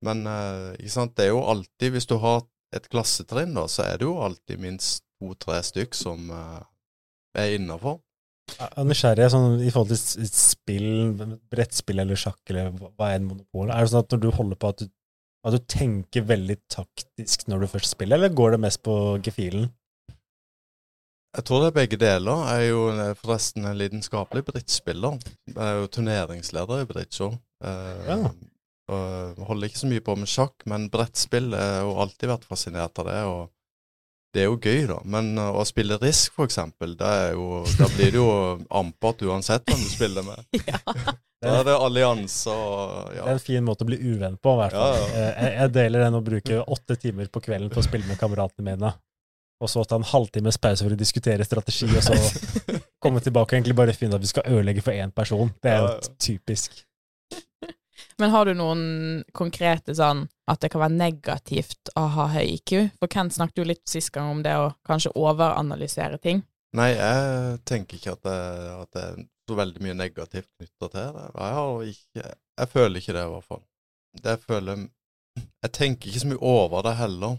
Men 0.07 0.23
eh, 0.31 0.79
ikke 0.79 0.95
sant, 0.95 1.15
det 1.19 1.25
er 1.25 1.33
jo 1.33 1.41
alltid 1.51 1.91
Hvis 1.91 2.07
du 2.07 2.15
har 2.23 2.45
et 2.75 2.85
klassetrinn, 2.87 3.55
da, 3.57 3.65
så 3.67 3.83
er 3.89 3.99
det 3.99 4.07
jo 4.07 4.19
alltid 4.23 4.61
minst 4.61 5.03
to-tre 5.19 5.59
stykk 5.65 5.97
som 5.97 6.29
eh, 6.31 6.61
er 7.41 7.55
innafor. 7.57 7.99
Er 8.59 8.87
nysgjerrig 8.87 9.27
sånn, 9.33 9.59
i 9.63 9.71
forhold 9.73 9.91
til 9.93 10.29
spill, 10.29 10.87
brettspill 11.51 12.03
eller 12.03 12.19
sjakk 12.19 12.39
eller 12.51 12.71
hva 12.75 13.11
er 13.11 13.19
en 13.19 13.27
monopol. 13.29 13.69
Er 13.71 13.83
det 13.83 13.91
sånn 13.93 14.05
at 14.05 14.15
når 14.15 14.23
du 14.23 14.29
holder 14.35 14.59
på 14.59 14.71
at 14.73 14.83
du, 14.83 14.89
at 15.47 15.55
du 15.55 15.59
tenker 15.71 16.25
veldig 16.27 16.57
taktisk 16.71 17.45
når 17.47 17.63
du 17.63 17.71
først 17.73 17.93
spiller, 17.95 18.19
eller 18.19 18.35
går 18.35 18.55
det 18.55 18.63
mest 18.65 18.81
på 18.85 18.95
gefühlen? 19.25 19.69
Jeg 21.37 21.45
tror 21.45 21.61
det 21.61 21.69
er 21.69 21.77
begge 21.77 21.99
deler. 22.01 22.45
Jeg 22.49 22.65
er 22.65 22.71
jo 22.71 22.85
eh, 22.89 23.15
forresten 23.19 23.67
en 23.69 23.77
lidenskapelig 23.77 24.47
brettspiller. 24.47 25.19
Jeg 25.51 25.59
er 25.61 25.75
jo 25.77 25.91
turneringsleder 25.93 26.81
i 26.81 26.87
bridge. 26.89 27.29
Ja. 28.09 28.17
Og 28.89 29.41
holder 29.45 29.69
ikke 29.69 29.83
så 29.83 29.91
mye 29.91 30.01
på 30.01 30.15
med 30.17 30.31
sjakk, 30.31 30.65
men 30.71 30.87
brettspill 30.89 31.51
har 31.53 31.83
jo 31.85 31.93
alltid 32.01 32.31
vært 32.31 32.47
fascinert 32.49 32.97
av 33.03 33.11
det. 33.11 33.19
og 33.29 33.43
det 34.33 34.43
er 34.43 34.45
jo 34.49 34.57
gøy, 34.61 34.83
da. 34.91 34.99
Men 35.09 35.31
eh, 35.37 35.55
å 35.57 35.63
spille 35.65 35.97
Risk, 36.01 36.33
for 36.37 36.45
eksempel, 36.49 36.93
det 36.99 37.07
er 37.23 37.31
jo, 37.33 37.63
da 37.79 37.87
blir 37.95 38.11
det 38.13 38.19
jo 38.19 38.29
ampert 38.81 39.23
uansett 39.25 39.65
hvem 39.69 39.81
du 39.81 39.89
spiller 39.89 40.25
med. 40.27 40.45
ja. 40.69 40.79
Da 41.39 41.53
er 41.61 41.63
det 41.69 41.73
allianse 41.79 42.51
og 42.51 43.13
Det 43.13 43.21
er 43.23 43.29
en 43.31 43.39
fin 43.39 43.63
måte 43.63 43.85
å 43.85 43.87
bli 43.87 43.95
uvenn 44.11 44.35
på, 44.43 44.53
i 44.53 44.59
hvert 44.59 44.73
fall. 44.75 44.97
Ja, 44.97 45.05
ja. 45.05 45.11
Eh, 45.29 45.43
Jeg, 45.45 45.53
jeg 45.61 45.73
deler 45.77 46.03
den 46.05 46.17
å 46.19 46.23
bruke 46.25 46.57
åtte 46.75 46.97
timer 46.99 47.29
på 47.31 47.41
kvelden 47.45 47.71
på 47.71 47.79
å 47.79 47.85
spille 47.85 48.09
med 48.09 48.19
kameratene 48.19 48.65
mine, 48.73 48.91
og 49.59 49.67
så 49.71 49.81
ta 49.87 49.97
en 49.99 50.07
halvtimes 50.07 50.59
pause 50.61 50.83
for 50.85 50.95
å 50.95 50.99
diskutere 50.99 51.43
strategi, 51.47 51.87
og 51.95 52.03
så 52.05 52.15
komme 53.03 53.23
tilbake 53.23 53.53
og 53.55 53.57
egentlig 53.59 53.75
bare 53.79 53.95
finne 53.95 54.19
at 54.19 54.23
vi 54.23 54.29
skal 54.31 54.45
ødelegge 54.51 54.83
for 54.83 54.95
én 54.95 55.11
person. 55.15 55.49
Det 55.63 55.73
er 55.73 55.81
jo 55.81 55.89
Ja, 55.89 55.97
ja. 56.03 56.13
typisk. 56.27 56.83
Men 58.19 58.33
har 58.33 58.45
du 58.45 58.53
noen 58.57 58.83
konkrete 59.35 59.95
sånn 59.95 60.25
at 60.49 60.61
det 60.61 60.71
kan 60.73 60.83
være 60.83 60.97
negativt 60.99 61.91
å 61.99 62.05
ha 62.15 62.27
høy 62.33 62.55
IQ? 62.57 62.75
For 62.99 63.11
Kent 63.11 63.35
snakket 63.35 63.61
jo 63.61 63.67
litt 63.69 63.85
sist 63.89 64.11
gang 64.15 64.31
om 64.33 64.43
det 64.45 64.55
å 64.59 64.71
kanskje 64.87 65.13
overanalysere 65.17 66.19
ting. 66.21 66.43
Nei, 66.77 66.91
jeg 66.93 67.59
tenker 67.65 67.97
ikke 67.97 68.13
at 68.13 68.25
det, 68.27 68.39
at 68.75 68.93
det 68.93 69.03
er 69.07 69.21
så 69.49 69.57
veldig 69.57 69.81
mye 69.81 69.97
negativt 69.97 70.49
knytta 70.59 70.89
til 70.93 71.13
det. 71.15 71.27
Jeg, 71.33 71.93
ikke, 71.95 72.33
jeg 72.61 72.71
føler 72.75 73.01
ikke 73.01 73.15
det, 73.17 73.25
i 73.25 73.33
hvert 73.33 73.47
fall. 73.49 73.63
Det 74.19 74.35
jeg 74.35 74.43
føler 74.45 74.87
Jeg 75.63 75.71
tenker 75.71 76.09
ikke 76.09 76.21
så 76.21 76.29
mye 76.29 76.43
over 76.43 76.83
det 76.85 76.95
heller. 76.99 77.37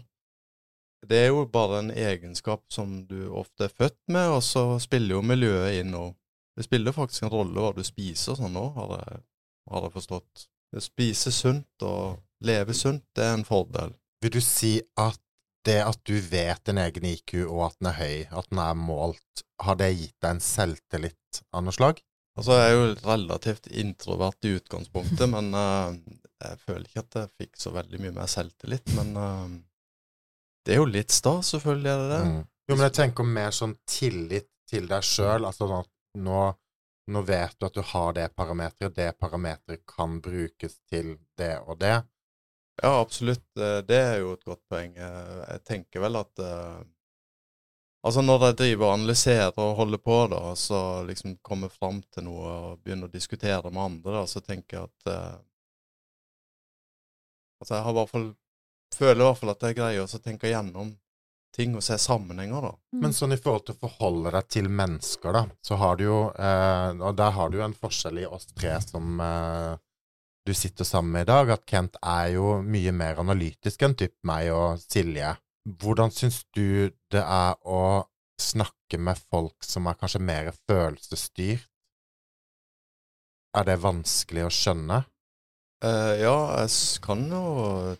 Det 1.07 1.17
er 1.17 1.29
jo 1.31 1.45
bare 1.49 1.79
en 1.81 1.91
egenskap 1.91 2.63
som 2.73 3.01
du 3.09 3.31
ofte 3.33 3.65
er 3.65 3.73
født 3.73 3.99
med, 4.13 4.27
og 4.35 4.43
så 4.45 4.65
spiller 4.81 5.17
jo 5.17 5.25
miljøet 5.25 5.81
inn 5.81 5.95
og 5.97 6.17
Det 6.51 6.65
spiller 6.65 6.91
faktisk 6.91 7.23
en 7.23 7.31
rolle 7.31 7.61
hva 7.63 7.69
du 7.71 7.79
spiser 7.87 8.35
sånn 8.35 8.57
òg, 8.59 8.75
har 8.75 9.85
jeg 9.85 9.93
forstått. 9.93 10.49
Det 10.71 10.79
å 10.79 10.85
spise 10.85 11.33
sunt 11.35 11.85
og 11.85 12.21
leve 12.47 12.75
sunt, 12.77 13.03
det 13.15 13.25
er 13.25 13.35
en 13.37 13.47
fordel. 13.47 13.93
Vil 14.23 14.35
du 14.37 14.41
si 14.43 14.77
at 14.99 15.19
det 15.67 15.77
at 15.83 15.99
du 16.09 16.15
vet 16.25 16.61
din 16.65 16.79
egen 16.81 17.05
IQ, 17.05 17.35
og 17.43 17.67
at 17.67 17.75
den 17.79 17.89
er 17.91 17.97
høy, 17.99 18.15
at 18.31 18.47
den 18.49 18.61
er 18.63 18.77
målt, 18.77 19.43
har 19.61 19.77
det 19.77 19.91
gitt 19.93 20.15
deg 20.23 20.35
en 20.35 20.41
selvtillit 20.41 21.41
av 21.53 21.65
noe 21.65 21.75
slag? 21.75 22.01
Altså, 22.39 22.55
jeg 22.57 22.69
er 22.69 22.77
jo 22.77 22.85
relativt 23.03 23.67
introvert 23.83 24.47
i 24.47 24.55
utgangspunktet, 24.57 25.27
men 25.29 25.51
uh, 25.53 25.91
jeg 26.41 26.61
føler 26.63 26.87
ikke 26.87 27.03
at 27.03 27.19
jeg 27.19 27.33
fikk 27.43 27.59
så 27.59 27.73
veldig 27.75 27.99
mye 28.01 28.15
mer 28.15 28.31
selvtillit. 28.31 28.93
Men 28.97 29.11
uh, 29.19 29.51
det 30.65 30.75
er 30.75 30.81
jo 30.81 30.87
litt 30.89 31.13
stas, 31.13 31.51
selvfølgelig 31.53 31.91
er 31.91 32.01
det 32.01 32.09
det. 32.13 32.21
Mm. 32.29 32.41
Jo, 32.71 32.77
men 32.77 32.85
jeg 32.87 32.97
tenker 32.97 33.27
mer 33.27 33.55
sånn 33.55 33.75
tillit 33.89 34.49
til 34.71 34.87
deg 34.89 35.05
sjøl. 35.05 35.45
Altså 35.45 35.67
sånn 35.67 35.83
at 35.83 35.91
nå, 36.23 36.41
nå 37.07 37.21
vet 37.27 37.55
du 37.59 37.65
at 37.65 37.73
du 37.73 37.81
har 37.81 38.13
det 38.13 38.27
parameteret, 38.35 38.95
det 38.95 39.11
parameteret 39.19 39.85
kan 39.87 40.19
brukes 40.21 40.79
til 40.89 41.17
det 41.37 41.57
og 41.65 41.79
det. 41.79 41.95
Ja, 42.81 42.99
absolutt. 43.01 43.45
eh, 43.57 43.81
Det 43.87 43.97
er 43.97 44.17
jo 44.19 44.33
et 44.33 44.43
godt 44.45 44.61
poeng. 44.69 44.97
Eh, 44.97 45.45
Jeg 45.53 45.63
tenker 45.65 45.99
vel 46.01 46.15
at 46.15 46.39
eh, 46.39 46.81
Altså, 48.03 48.21
når 48.21 48.43
jeg 48.45 48.55
driver 48.57 48.85
og 48.87 48.93
analyserer 48.93 49.57
og 49.61 49.75
holder 49.77 49.97
på, 50.01 50.15
da, 50.31 50.37
og 50.51 50.57
så 50.57 51.03
liksom 51.05 51.35
kommer 51.45 51.69
fram 51.69 51.99
til 52.13 52.23
noe 52.25 52.47
og 52.49 52.79
begynner 52.81 53.05
å 53.09 53.13
diskutere 53.13 53.69
med 53.69 53.83
andre, 53.83 54.15
da, 54.15 54.23
så 54.25 54.41
tenker 54.41 54.77
jeg 54.79 54.89
at 54.89 55.41
Altså, 57.61 57.75
jeg 57.75 57.83
har 57.83 57.91
i 57.91 57.99
hvert 57.99 58.09
fall 58.09 58.29
Føler 58.95 59.21
i 59.21 59.27
hvert 59.27 59.37
fall 59.39 59.53
at 59.53 59.61
jeg 59.63 59.77
greier 59.77 60.03
å 60.03 60.19
tenke 60.25 60.49
gjennom 60.51 60.89
ting 61.55 61.75
og 61.75 61.83
se 61.85 61.97
sammenhenger, 61.99 62.67
da. 62.67 62.71
Men 63.03 63.15
sånn 63.15 63.35
i 63.35 63.39
forhold 63.39 63.67
til 63.67 63.75
å 63.77 63.81
forholde 63.85 64.33
deg 64.35 64.49
til 64.51 64.69
mennesker, 64.71 65.35
da, 65.35 65.45
så 65.65 65.77
har 65.81 65.99
du 65.99 66.05
jo 66.05 66.19
eh, 66.31 66.91
Og 66.95 67.15
der 67.19 67.33
har 67.35 67.51
du 67.51 67.57
jo 67.59 67.65
en 67.65 67.77
forskjell 67.77 68.21
i 68.23 68.27
oss 68.27 68.47
tre 68.55 68.77
som 68.83 69.19
eh, 69.23 69.73
du 70.47 70.53
sitter 70.57 70.87
sammen 70.87 71.11
med 71.13 71.27
i 71.27 71.31
dag, 71.31 71.51
at 71.53 71.65
Kent 71.69 71.99
er 72.01 72.31
jo 72.35 72.55
mye 72.65 72.93
mer 72.95 73.19
analytisk 73.21 73.83
enn 73.85 73.97
typ 73.99 74.15
meg 74.27 74.49
og 74.55 74.81
Silje. 74.81 75.35
Hvordan 75.81 76.13
syns 76.15 76.41
du 76.55 76.89
det 77.13 77.21
er 77.21 77.59
å 77.61 78.07
snakke 78.41 78.97
med 78.97 79.19
folk 79.29 79.61
som 79.65 79.85
er 79.85 79.99
kanskje 79.99 80.23
mer 80.25 80.49
følelsesstyrt, 80.65 81.67
er 83.51 83.67
det 83.67 83.81
vanskelig 83.83 84.45
å 84.47 84.53
skjønne? 84.55 85.01
Uh, 85.83 86.13
ja, 86.21 86.35
jeg 86.61 87.01
kan 87.03 87.23
jo 87.27 87.43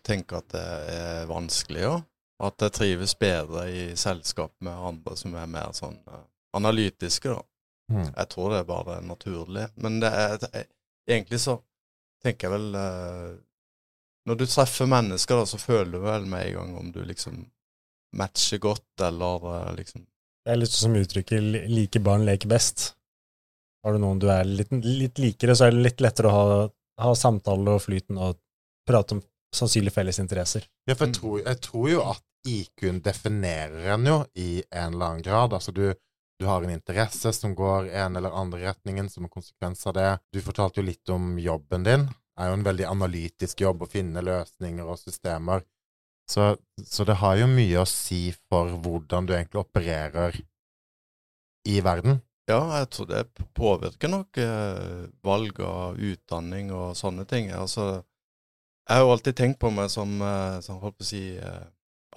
tenke 0.05 0.38
at 0.39 0.53
det 0.53 0.65
er 0.93 1.29
vanskelig, 1.29 1.81
ja. 1.84 1.96
At 2.41 2.63
jeg 2.65 2.74
trives 2.74 3.13
bedre 3.19 3.67
i 3.69 3.81
selskap 4.00 4.53
med 4.65 4.74
andre 4.74 5.15
som 5.19 5.36
er 5.38 5.50
mer 5.50 5.74
sånn 5.77 6.00
eh, 6.07 6.25
analytiske, 6.57 7.36
da. 7.36 7.43
Mm. 7.91 8.07
Jeg 8.07 8.27
tror 8.31 8.53
det 8.53 8.62
er 8.62 8.69
bare 8.69 9.00
naturlig. 9.03 9.67
Men 9.83 10.00
det 10.01 10.12
er, 10.15 10.38
det 10.41 10.50
er, 10.55 10.67
egentlig 11.12 11.41
så 11.43 11.57
tenker 12.24 12.48
jeg 12.48 12.55
vel 12.55 12.77
eh, 12.77 13.31
Når 14.29 14.38
du 14.38 14.45
treffer 14.45 14.89
mennesker, 14.89 15.41
da, 15.41 15.50
så 15.50 15.57
føler 15.57 15.91
du 15.98 16.05
vel 16.05 16.27
med 16.29 16.48
en 16.48 16.57
gang 16.60 16.75
om 16.77 16.91
du 16.93 17.01
liksom 17.05 17.43
matcher 18.17 18.62
godt, 18.62 19.05
eller 19.07 19.48
eh, 19.55 19.71
liksom 19.81 20.05
Det 20.45 20.53
er 20.53 20.60
litt 20.62 20.74
som 20.74 20.98
uttrykket 20.98 21.69
'like 21.69 22.01
barn 22.01 22.25
leker 22.25 22.50
best'. 22.50 22.93
Har 23.83 23.93
du 23.93 24.01
noen 24.01 24.19
du 24.21 24.27
er 24.29 24.45
litt, 24.45 24.71
litt 24.71 25.19
likere, 25.21 25.55
så 25.57 25.67
er 25.67 25.75
det 25.75 25.86
litt 25.86 26.01
lettere 26.01 26.29
å 26.29 26.33
ha, 26.38 26.57
ha 27.01 27.13
samtale 27.17 27.77
og 27.77 27.81
flyten 27.81 28.17
og 28.21 28.38
prate 28.88 29.17
om 29.17 29.21
sannsynlig 29.55 29.93
felles 29.93 30.20
interesser. 30.20 30.65
Ja, 30.88 30.96
for 30.96 31.05
jeg 31.08 31.15
Mm. 31.15 31.20
tror, 31.20 31.41
jeg 31.46 31.62
tror 31.62 31.89
jo 31.89 32.01
at 32.10 32.24
IQ-en 32.48 33.01
definerer 33.01 33.93
en 33.93 34.05
jo 34.08 34.25
i 34.36 34.63
en 34.72 34.93
eller 34.93 35.05
annen 35.05 35.22
grad. 35.25 35.53
Altså 35.53 35.72
du, 35.72 35.93
du 36.39 36.46
har 36.48 36.63
en 36.63 36.70
interesse 36.74 37.34
som 37.34 37.53
går 37.55 37.89
en 37.91 38.15
eller 38.15 38.31
andre 38.31 38.60
retningen 38.72 39.10
som 39.10 39.24
en 39.27 39.29
konsekvens 39.29 39.86
av 39.88 39.93
det. 39.93 40.20
Du 40.34 40.41
fortalte 40.41 40.81
jo 40.81 40.88
litt 40.88 41.10
om 41.10 41.38
jobben 41.39 41.84
din. 41.84 42.08
Det 42.08 42.46
er 42.46 42.48
jo 42.50 42.53
en 42.58 42.63
veldig 42.65 42.86
analytisk 42.89 43.62
jobb 43.62 43.84
å 43.84 43.89
finne 43.91 44.24
løsninger 44.24 44.88
og 44.88 44.98
systemer. 44.98 45.62
Så, 46.31 46.55
så 46.88 47.03
det 47.05 47.20
har 47.20 47.36
jo 47.38 47.48
mye 47.51 47.81
å 47.84 47.86
si 47.89 48.31
for 48.50 48.70
hvordan 48.81 49.27
du 49.27 49.34
egentlig 49.36 49.62
opererer 49.65 50.39
i 51.67 51.81
verden. 51.86 52.22
Ja, 52.50 52.79
jeg 52.79 52.89
tror 52.96 53.08
det 53.12 53.25
påvirker 53.55 54.10
nok 54.12 54.38
eh, 54.41 55.03
valg 55.24 55.60
av 55.63 56.00
utdanning 56.01 56.72
og 56.74 56.96
sånne 56.98 57.27
ting. 57.29 57.51
Altså, 57.53 58.01
jeg 58.88 58.95
har 58.97 59.03
jo 59.05 59.11
alltid 59.13 59.35
tenkt 59.38 59.59
på 59.61 59.69
meg 59.73 59.91
som, 59.93 60.17
eh, 60.21 60.57
som 60.65 60.79
holdt 60.81 60.97
på 61.00 61.03
å 61.05 61.11
si 61.11 61.21
eh, 61.38 61.63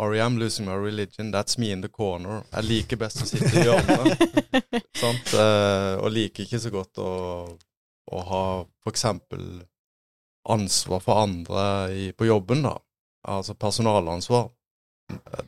R.E.M. 0.00 0.38
losing 0.40 0.66
my 0.66 0.74
religion, 0.74 1.30
that's 1.32 1.58
me 1.58 1.70
in 1.70 1.80
the 1.84 1.88
corner. 1.88 2.42
Jeg 2.50 2.64
liker 2.66 2.96
best 2.98 3.22
å 3.22 3.26
sitte 3.28 3.52
i 3.60 3.66
hjørnet, 3.68 4.18
sant? 5.02 5.34
Eh, 5.38 5.94
og 6.00 6.10
liker 6.10 6.42
ikke 6.48 6.58
så 6.64 6.70
godt 6.74 6.98
å, 6.98 7.12
å 8.10 8.18
ha 8.30 8.44
for 8.82 8.90
eksempel 8.90 9.62
ansvar 10.50 11.00
for 11.00 11.22
andre 11.22 11.62
i, 11.94 12.10
på 12.12 12.26
jobben, 12.26 12.62
da. 12.66 12.74
Altså 13.30 13.54
personalansvar. 13.54 14.50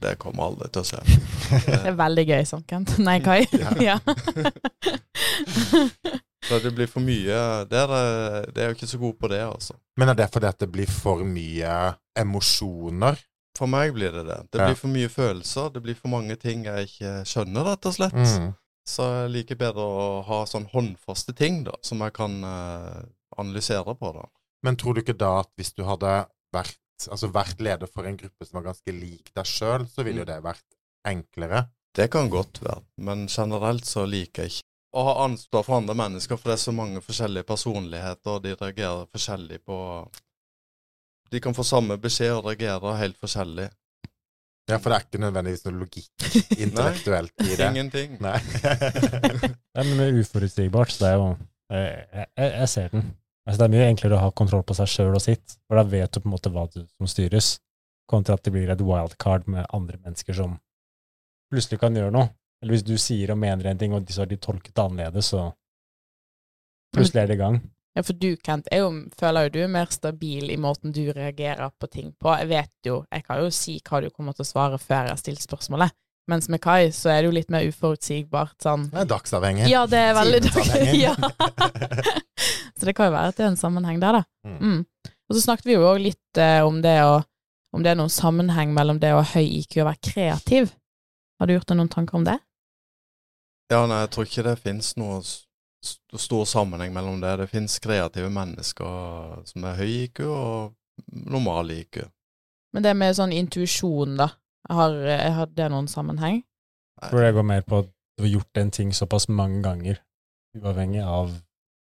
Det 0.00 0.14
kommer 0.20 0.42
aldri 0.50 0.68
til 0.72 0.82
å 0.84 0.86
skje. 0.86 1.00
Det 1.66 1.90
er 1.90 1.96
veldig 1.98 2.24
gøy 2.28 2.44
sånn, 2.48 2.64
Kent. 2.68 2.94
Nei, 3.02 3.18
Kai. 3.24 3.42
ja. 3.82 3.98
Så 6.48 6.60
det 6.62 6.74
blir 6.76 6.86
for 6.86 7.00
mye 7.02 7.64
Det 7.66 7.78
er, 7.80 7.86
det- 7.90 8.54
det 8.54 8.62
er 8.62 8.68
jo 8.70 8.74
ikke 8.76 8.86
så 8.92 8.98
god 8.98 9.14
på 9.18 9.28
det, 9.28 9.40
altså. 9.42 9.74
Men 9.96 10.08
er 10.08 10.14
det 10.14 10.30
fordi 10.32 10.46
at 10.46 10.58
det 10.58 10.70
blir 10.72 10.86
for 10.86 11.24
mye 11.24 11.96
emosjoner? 12.16 13.18
For 13.56 13.66
meg 13.66 13.94
blir 13.96 14.12
det 14.12 14.26
det. 14.26 14.50
Det 14.52 14.60
Ja. 14.60 14.66
blir 14.68 14.76
for 14.76 14.88
mye 14.88 15.08
følelser. 15.08 15.72
Det 15.72 15.82
blir 15.82 15.94
for 15.96 16.08
mange 16.08 16.36
ting 16.38 16.64
jeg 16.64 16.86
ikke 16.88 17.24
skjønner, 17.24 17.64
rett 17.64 17.86
og 17.86 17.94
slett. 17.94 18.12
Mm. 18.12 18.54
Så 18.86 19.02
jeg 19.02 19.30
liker 19.32 19.56
bedre 19.56 19.80
å 19.82 20.24
ha 20.24 20.44
sånn 20.44 20.68
håndfaste 20.70 21.34
ting 21.34 21.64
da, 21.64 21.72
som 21.82 21.98
jeg 22.00 22.12
kan 22.12 22.44
uh, 22.44 23.02
analysere 23.38 23.96
på. 23.98 24.12
da. 24.12 24.26
Men 24.62 24.76
tror 24.76 24.94
du 24.94 25.00
ikke 25.02 25.16
da 25.18 25.40
at 25.40 25.48
hvis 25.56 25.72
du 25.74 25.82
hadde 25.84 26.26
vært, 26.54 26.76
altså 27.10 27.30
vært 27.32 27.58
leder 27.60 27.86
for 27.92 28.04
en 28.06 28.16
gruppe 28.16 28.46
som 28.46 28.62
var 28.62 28.72
ganske 28.72 28.92
lik 28.92 29.32
deg 29.34 29.44
sjøl, 29.44 29.86
så 29.88 30.04
ville 30.04 30.18
jo 30.22 30.24
Mm. 30.24 30.34
det 30.34 30.42
vært 30.42 30.64
enklere? 31.06 31.68
Det 31.94 32.10
kan 32.10 32.28
godt 32.28 32.60
være, 32.60 32.82
men 32.98 33.26
generelt 33.26 33.84
så 33.84 34.06
liker 34.06 34.42
jeg 34.44 34.50
ikke 34.52 34.65
å 34.96 35.02
ha 35.08 35.16
ansvar 35.26 35.64
for 35.66 35.76
andre 35.76 35.96
mennesker, 35.98 36.38
for 36.40 36.50
det 36.50 36.56
er 36.56 36.62
så 36.62 36.72
mange 36.74 37.02
forskjellige 37.04 37.46
personligheter, 37.48 38.30
og 38.36 38.44
de 38.44 38.54
reagerer 38.56 39.10
forskjellig 39.12 39.60
på 39.66 39.80
De 41.32 41.40
kan 41.42 41.54
få 41.56 41.64
samme 41.66 41.96
beskjed 41.98 42.36
og 42.36 42.46
reagere 42.46 42.94
helt 43.00 43.18
forskjellig. 43.18 43.66
Ja, 44.70 44.78
for 44.78 44.90
det 44.90 44.96
er 44.96 45.04
ikke 45.04 45.20
nødvendigvis 45.22 45.64
noe 45.66 45.76
logikk 45.80 46.26
intellektuelt 46.64 47.44
i 47.44 47.52
det. 47.52 47.68
Ingenting. 47.68 48.16
Nei. 48.22 48.38
Det 49.76 49.82
er 49.82 49.90
mye 49.92 50.22
uforutsigbart, 50.22 50.94
så 50.94 51.04
det 51.04 51.08
er 51.10 51.16
jo 51.20 51.28
Jeg, 51.66 52.04
jeg, 52.14 52.50
jeg 52.54 52.68
ser 52.72 52.88
den. 52.94 53.08
Altså, 53.46 53.58
det 53.58 53.66
er 53.66 53.72
mye 53.74 53.88
enklere 53.90 54.16
å 54.16 54.22
ha 54.22 54.30
kontroll 54.34 54.62
på 54.66 54.74
seg 54.78 54.88
sjøl 54.90 55.18
og 55.18 55.22
sitt, 55.22 55.56
for 55.66 55.78
da 55.78 55.82
vet 55.86 56.14
du 56.14 56.22
på 56.22 56.30
en 56.30 56.32
måte 56.32 56.50
hva 56.54 56.64
du, 56.70 56.80
som 56.96 57.10
styres, 57.10 57.56
kontra 58.10 58.38
at 58.38 58.46
det 58.46 58.52
blir 58.54 58.70
et 58.70 58.82
wildcard 58.86 59.46
med 59.50 59.66
andre 59.74 59.98
mennesker 60.02 60.34
som 60.38 60.56
plutselig 61.50 61.82
kan 61.82 61.94
gjøre 61.98 62.14
noe. 62.14 62.30
Eller 62.62 62.76
hvis 62.76 62.86
du 62.86 62.96
sier 63.00 63.32
og 63.34 63.40
mener 63.40 63.70
en 63.70 63.78
ting, 63.78 63.94
og 63.94 64.08
så 64.10 64.24
har 64.24 64.30
de 64.30 64.38
tolket 64.40 64.74
det 64.74 64.82
annerledes, 64.82 65.32
så 65.34 65.50
plutselig 66.94 67.22
er 67.22 67.30
det 67.30 67.36
i 67.36 67.42
gang. 67.42 67.58
Ja, 67.96 68.02
for 68.04 68.16
du, 68.20 68.34
Kent, 68.44 68.66
jeg 68.68 68.82
jo, 68.82 68.90
føler 69.16 69.46
jo 69.46 69.52
du 69.54 69.60
er 69.64 69.70
mer 69.72 69.92
stabil 69.92 70.50
i 70.52 70.58
måten 70.60 70.92
du 70.92 71.06
reagerer 71.16 71.70
på 71.80 71.88
ting 71.88 72.10
på. 72.20 72.28
Jeg 72.42 72.50
vet 72.50 72.88
jo, 72.88 72.98
jeg 73.08 73.24
kan 73.24 73.40
jo 73.40 73.52
si 73.54 73.78
hva 73.80 74.02
du 74.04 74.10
kommer 74.10 74.36
til 74.36 74.44
å 74.44 74.48
svare 74.48 74.80
før 74.80 75.08
jeg 75.08 75.14
har 75.14 75.22
stilt 75.22 75.44
spørsmålet. 75.44 75.96
Mens 76.28 76.48
med 76.50 76.60
Kai 76.60 76.90
så 76.92 77.12
er 77.12 77.22
det 77.22 77.30
jo 77.30 77.34
litt 77.36 77.52
mer 77.54 77.64
uforutsigbart 77.70 78.58
sånn 78.64 78.88
Det 78.90 79.04
er 79.04 79.10
dagsavhengig. 79.12 79.68
Ja, 79.70 79.84
det 79.88 80.00
er 80.08 80.16
veldig 80.18 80.40
dagsavhengig. 80.48 81.02
ja. 81.06 81.14
Så 82.76 82.88
det 82.88 82.96
kan 82.98 83.08
jo 83.08 83.14
være 83.14 83.30
at 83.30 83.38
det 83.38 83.46
er 83.46 83.52
en 83.52 83.60
sammenheng 83.60 84.02
der, 84.02 84.18
da. 84.18 84.22
Mm. 84.44 84.58
Mm. 84.58 85.12
Og 85.30 85.36
så 85.36 85.44
snakket 85.46 85.70
vi 85.70 85.76
jo 85.78 85.86
òg 85.86 86.02
litt 86.02 86.40
eh, 86.42 86.60
om 86.66 86.82
det 86.84 86.98
å 87.06 87.16
Om 87.76 87.82
det 87.84 87.90
er 87.90 87.96
noen 87.98 88.12
sammenheng 88.12 88.70
mellom 88.72 88.96
det 89.02 89.10
å 89.12 89.18
ha 89.20 89.26
høy 89.34 89.44
IQ 89.58 89.74
og 89.82 89.88
være 89.90 90.00
kreativ. 90.08 90.70
Har 91.40 91.48
du 91.48 91.56
gjort 91.56 91.68
deg 91.68 91.78
noen 91.80 91.92
tanker 91.92 92.18
om 92.18 92.24
det? 92.26 92.38
Ja, 93.72 93.82
nei, 93.90 94.04
jeg 94.04 94.12
tror 94.14 94.28
ikke 94.28 94.46
det 94.46 94.56
finnes 94.62 94.92
noe 95.00 95.20
stor 96.16 96.46
sammenheng 96.48 96.94
mellom 96.94 97.20
det. 97.22 97.34
Det 97.42 97.48
finnes 97.50 97.78
kreative 97.82 98.30
mennesker 98.32 99.42
som 99.48 99.66
er 99.66 99.78
høy 99.80 99.92
IQ 100.06 100.22
og 100.26 100.76
normal 101.12 101.72
IQ. 101.74 102.04
Men 102.74 102.86
det 102.86 102.94
med 102.98 103.16
sånn 103.18 103.34
intuisjon, 103.34 104.16
da. 104.20 104.30
Har, 104.70 104.96
har 105.36 105.50
det 105.54 105.68
noen 105.70 105.86
sammenheng? 105.90 106.40
Jeg 107.02 107.12
tror 107.12 107.22
det 107.22 107.34
går 107.36 107.46
mer 107.46 107.66
på 107.66 107.84
at 107.84 107.90
du 108.16 108.24
har 108.24 108.32
gjort 108.32 108.60
en 108.62 108.72
ting 108.72 108.92
såpass 108.96 109.28
mange 109.28 109.60
ganger, 109.62 110.00
uavhengig 110.56 111.04
av 111.04 111.34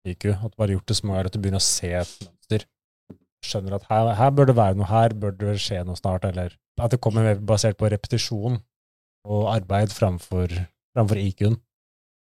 IQ, 0.05 0.35
at 0.35 0.51
du 0.53 0.59
bare 0.59 0.69
har 0.69 0.77
gjort 0.77 0.91
det 0.91 0.99
så 0.99 1.07
mange 1.07 1.17
ganger 1.19 1.31
at 1.31 1.37
du 1.37 1.41
begynner 1.45 1.63
å 1.63 1.69
se 1.69 1.91
et 2.01 2.15
mønster. 2.27 2.67
Skjønner 3.45 3.77
at 3.79 3.87
her, 3.89 4.11
her 4.19 4.35
bør 4.35 4.51
det 4.51 4.57
være 4.59 4.77
noe, 4.81 4.89
her 4.91 5.15
bør 5.21 5.37
det 5.39 5.57
skje 5.63 5.83
noe 5.87 6.01
snart, 6.01 6.27
eller 6.29 6.57
at 6.81 6.93
det 6.93 7.01
kommer 7.05 7.27
mer 7.29 7.41
basert 7.45 7.79
på 7.81 7.89
repetisjon 7.93 8.59
og 9.25 9.47
arbeid 9.55 9.93
framfor, 9.95 10.53
framfor 10.95 11.21
IQ-en. 11.21 11.57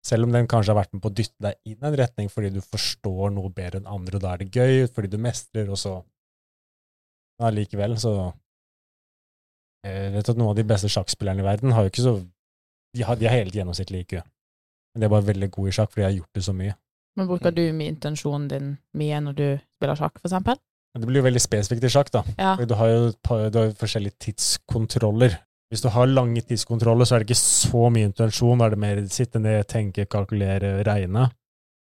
Selv 0.06 0.26
om 0.26 0.32
den 0.34 0.48
kanskje 0.50 0.74
har 0.74 0.80
vært 0.82 0.94
med 0.96 1.02
på 1.04 1.12
å 1.12 1.14
dytte 1.14 1.38
deg 1.46 1.60
inn 1.70 1.78
i 1.78 1.88
en 1.88 1.96
retning 2.00 2.30
fordi 2.34 2.50
du 2.56 2.62
forstår 2.66 3.30
noe 3.36 3.52
bedre 3.54 3.78
enn 3.82 3.88
andre, 3.90 4.18
og 4.18 4.24
da 4.24 4.32
er 4.34 4.42
det 4.42 4.52
gøy, 4.56 4.88
fordi 4.90 5.12
du 5.14 5.18
mestrer, 5.22 5.70
og 5.70 5.78
så 5.78 6.00
Men 7.40 7.48
allikevel, 7.52 7.96
så 7.98 8.34
Jeg 9.86 10.12
vet 10.14 10.30
at 10.30 10.38
noen 10.38 10.52
av 10.52 10.58
de 10.60 10.66
beste 10.68 10.90
sjakkspillerne 10.94 11.42
i 11.42 11.46
verden 11.46 11.72
har 11.74 11.86
jo 11.88 11.90
ikke 11.94 12.04
så 12.06 12.14
De 12.94 13.06
har, 13.08 13.16
de 13.16 13.26
har 13.30 13.38
helt 13.40 13.56
gjennomsnittlig 13.56 14.02
IQ. 14.04 14.18
Men 14.94 15.02
de 15.02 15.06
er 15.08 15.14
bare 15.14 15.26
veldig 15.30 15.48
gode 15.56 15.72
i 15.72 15.76
sjakk 15.78 15.94
fordi 15.94 16.02
de 16.04 16.10
har 16.10 16.18
gjort 16.20 16.34
det 16.36 16.44
så 16.44 16.54
mye. 16.54 16.74
Men 17.16 17.28
bruker 17.30 17.52
du 17.56 17.62
med 17.74 17.88
intensjonen 17.94 18.50
din 18.52 18.68
mye 19.00 19.22
når 19.24 19.38
du 19.38 19.46
spiller 19.78 19.96
sjakk, 20.00 20.20
for 20.20 20.28
eksempel? 20.28 20.60
Det 21.00 21.08
blir 21.08 21.22
jo 21.22 21.28
veldig 21.30 21.42
spesifikt 21.44 21.86
i 21.88 21.92
sjakk, 21.94 22.12
da. 22.12 22.22
Ja. 22.38 22.56
Du 22.60 22.74
har 22.76 22.90
jo 22.92 23.14
par- 23.24 23.50
du 23.50 23.58
har 23.62 23.72
forskjellige 23.80 24.18
tidskontroller. 24.28 25.38
Hvis 25.72 25.84
du 25.86 25.88
har 25.94 26.10
lange 26.12 26.42
tidskontroller, 26.44 27.08
så 27.08 27.16
er 27.16 27.24
det 27.24 27.30
ikke 27.30 27.40
så 27.40 27.86
mye 27.94 28.10
intensjon. 28.10 28.60
Da 28.60 28.68
er 28.68 28.74
det 28.74 28.82
mer 28.84 29.00
sitte 29.08 29.40
ned, 29.40 29.64
tenke, 29.72 30.04
kalkulere, 30.12 30.82
regne. 30.84 31.30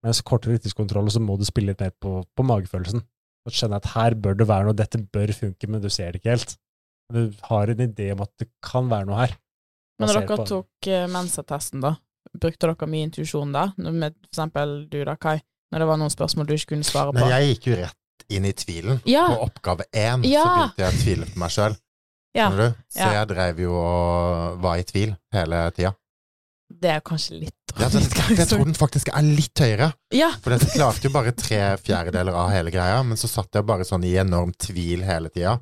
Mens 0.04 0.21
kortere 0.23 0.61
tidskontroller, 0.62 1.11
så 1.11 1.23
må 1.23 1.35
du 1.40 1.47
spille 1.49 1.73
litt 1.73 1.83
mer 1.83 1.90
på, 1.99 2.21
på 2.23 2.47
magefølelsen. 2.47 3.02
Og 3.45 3.57
skjønne 3.57 3.81
at 3.81 3.88
her 3.97 4.14
bør 4.14 4.37
det 4.38 4.47
være 4.49 4.69
noe, 4.69 4.76
dette 4.78 5.00
bør 5.12 5.33
funke, 5.35 5.69
men 5.69 5.83
du 5.83 5.90
ser 5.93 6.14
det 6.14 6.23
ikke 6.23 6.37
helt. 6.37 6.54
Du 7.12 7.26
har 7.49 7.73
en 7.73 7.83
idé 7.85 8.12
om 8.14 8.23
at 8.25 8.31
det 8.40 8.49
kan 8.64 8.87
være 8.93 9.09
noe 9.11 9.19
her. 9.25 9.35
Men 9.99 10.11
når 10.11 10.21
dere 10.23 10.47
tok 10.49 10.88
uh, 10.90 11.02
Mensa-testen, 11.11 11.83
da, 11.85 11.97
brukte 12.40 12.71
dere 12.71 12.88
mye 12.90 13.09
intuisjon 13.09 13.52
da? 13.54 13.69
Med 13.76 14.16
for 14.16 14.31
eksempel 14.31 14.78
du 14.90 15.00
da, 15.02 15.19
Kai, 15.21 15.38
når 15.75 15.85
det 15.85 15.90
var 15.90 16.00
noen 16.00 16.14
spørsmål 16.14 16.49
du 16.49 16.54
ikke 16.57 16.73
kunne 16.76 16.87
svare 16.87 17.12
på? 17.12 17.21
Nei, 17.21 17.31
jeg 17.35 17.54
gikk 17.54 17.69
jo 17.73 17.78
rett 17.83 18.26
inn 18.33 18.49
i 18.49 18.54
tvilen. 18.57 19.02
Ja. 19.11 19.26
På 19.35 19.49
oppgave 19.49 19.87
én 19.90 20.25
Ja. 20.26 20.45
så 20.45 20.54
begynte 20.54 20.85
jeg 20.85 20.95
å 20.95 21.02
tvile 21.02 21.28
på 21.33 21.43
meg 21.43 21.54
sjøl. 21.54 21.76
Ja? 22.35 22.49
Så 22.91 23.11
jeg 23.14 23.29
drev 23.31 23.61
jo 23.62 23.75
og 23.79 24.59
var 24.62 24.81
i 24.81 24.87
tvil 24.88 25.12
hele 25.33 25.71
tida. 25.76 25.95
det 26.75 26.91
er 26.91 27.00
kanskje 27.07 27.38
litt 27.45 27.55
Ja, 27.79 27.88
den- 27.88 28.37
jeg 28.37 28.47
tror 28.49 28.64
den 28.64 28.75
faktisk 28.75 29.09
er 29.14 29.23
litt 29.23 29.55
høyere. 29.59 29.93
Ja, 30.14 30.31
For 30.43 30.50
jeg 30.55 30.61
klarte 30.75 31.03
jo 31.05 31.11
bare 31.11 31.33
tre 31.33 31.76
fjerdedeler 31.83 32.35
av 32.35 32.50
hele 32.50 32.71
greia, 32.71 33.03
men 33.05 33.17
så 33.17 33.29
satt 33.29 33.50
jeg 33.55 33.67
bare 33.67 33.85
sånn 33.87 34.05
i 34.05 34.14
enorm 34.19 34.53
tvil 34.59 35.03
hele 35.03 35.29
tida. 35.31 35.61